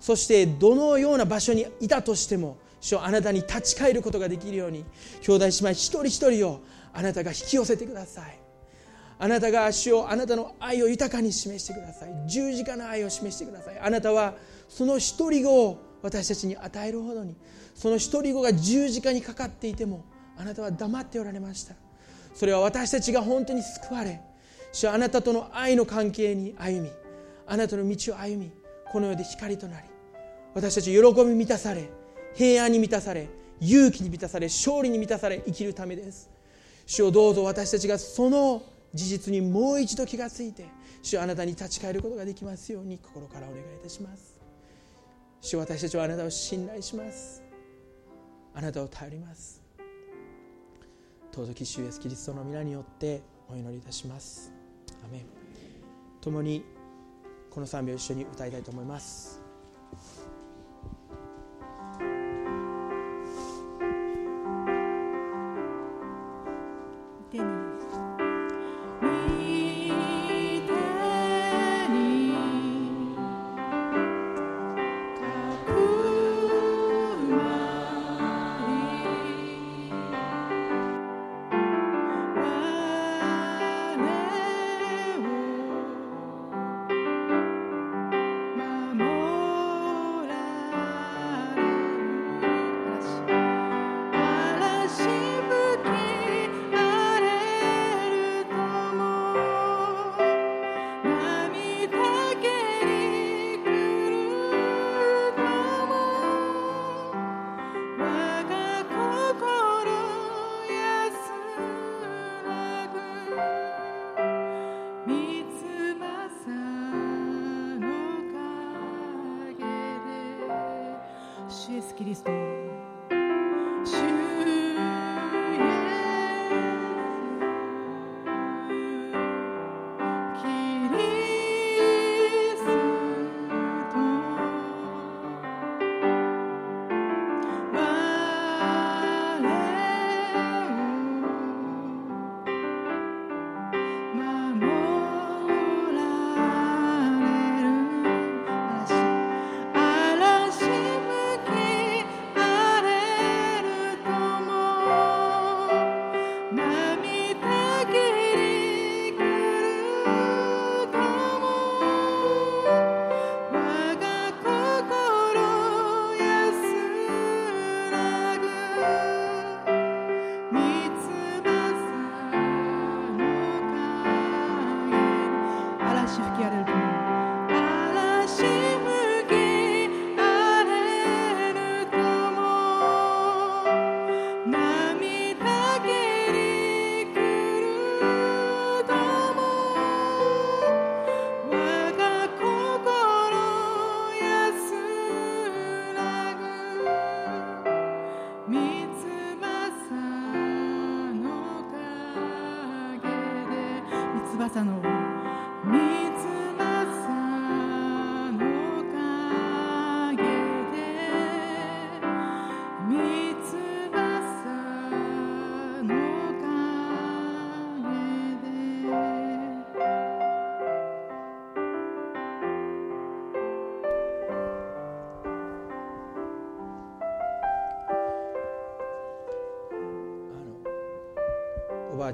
[0.00, 4.84] そしてどのような場所にいたとしても主をあなたに立ち返ることができるように
[5.22, 6.60] 兄弟姉妹一人一人を
[6.92, 8.43] あなたが引き寄せてください。
[9.18, 12.10] あなたが主をあなたの愛を豊かに示してください。
[12.26, 13.78] 十字架の愛を示してください。
[13.78, 14.34] あなたは
[14.68, 17.34] その一人子を私たちに与えるほどに
[17.74, 20.04] その一人子が十字架にかかっていても
[20.36, 21.74] あなたは黙っておられました。
[22.34, 24.20] それは私たちが本当に救われ
[24.72, 26.90] 主はあなたとの愛の関係に歩み
[27.46, 28.50] あなたの道を歩み
[28.90, 29.86] この世で光となり
[30.52, 31.88] 私たち喜び満たされ
[32.34, 33.28] 平安に満たされ
[33.60, 36.28] 勇気に満たされ勝利に満たされ生きるためです。
[36.86, 38.62] 主をどうぞ私たちがその
[38.94, 40.66] 事実にもう一度気がついて
[41.02, 44.40] 主あなたに立ち返ることができますように心からお願いいたします。
[45.40, 47.42] 主私たちはあなたを信頼します。
[48.54, 49.62] あなたを頼ります。
[51.32, 54.52] 尊き主イエスキリストの皆によってお祈りいたします。
[55.04, 55.22] アメン。
[56.20, 56.64] 共に
[57.50, 59.43] この賛美を一緒に歌いたいと思います。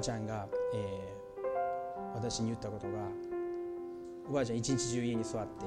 [0.01, 1.21] ばちゃんが、えー
[2.13, 2.97] 私に言ったことが
[4.29, 5.65] おばあちゃん一日中家に座って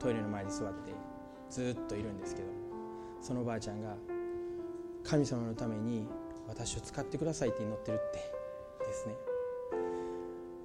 [0.00, 0.92] トイレの前に座って
[1.48, 2.48] ずっといるんですけど
[3.20, 3.94] そのおばあちゃんが
[5.04, 6.08] 神様のために
[6.48, 8.18] 私を使ってくださいって祈ってるって
[8.84, 9.14] ですね。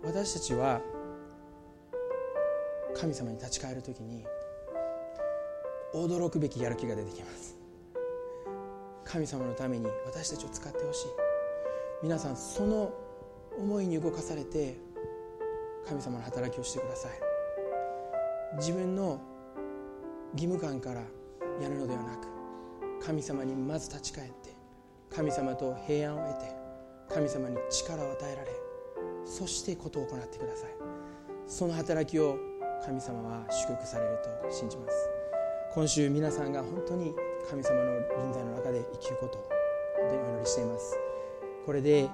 [0.04, 0.82] 私たちは
[3.00, 4.26] 神様に立ち返る時に
[5.94, 7.56] 驚くべきやる気が出てきます。
[9.04, 11.25] 神様のために私たちを使ってほしい。
[12.06, 12.94] 皆さんその
[13.58, 14.78] 思いに動かされて
[15.88, 17.12] 神様の働きをしてください。
[18.58, 19.20] 自分の
[20.34, 21.02] 義務感から
[21.60, 22.28] やるのではなく
[23.04, 24.56] 神様にまず立ち返って
[25.10, 26.56] 神様と平安を得て
[27.12, 28.52] 神様に力を与えられ
[29.26, 30.70] そしてことを行ってください。
[31.48, 32.38] その働きを
[32.86, 35.10] 神様は祝福されると信じます。
[35.74, 37.16] 今週皆さんが本当に
[37.50, 39.50] 神様の臨在の中で生きることを
[39.98, 41.05] 本当にお祈りしています。
[41.66, 42.08] これで、えー、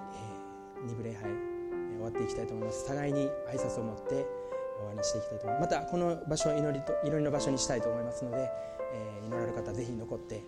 [0.87, 2.87] 二部礼拝え終わっていきたいと思います。
[2.87, 5.75] 互いに挨拶を持って終わりにしていきたいと思います。
[5.75, 8.49] またこの場所を祈りと祈りの場所にしたいと思いますので、
[8.93, 10.41] え祈られる方ぜひ残って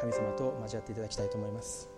[0.00, 1.93] 神様と交わっていただきたいと思います。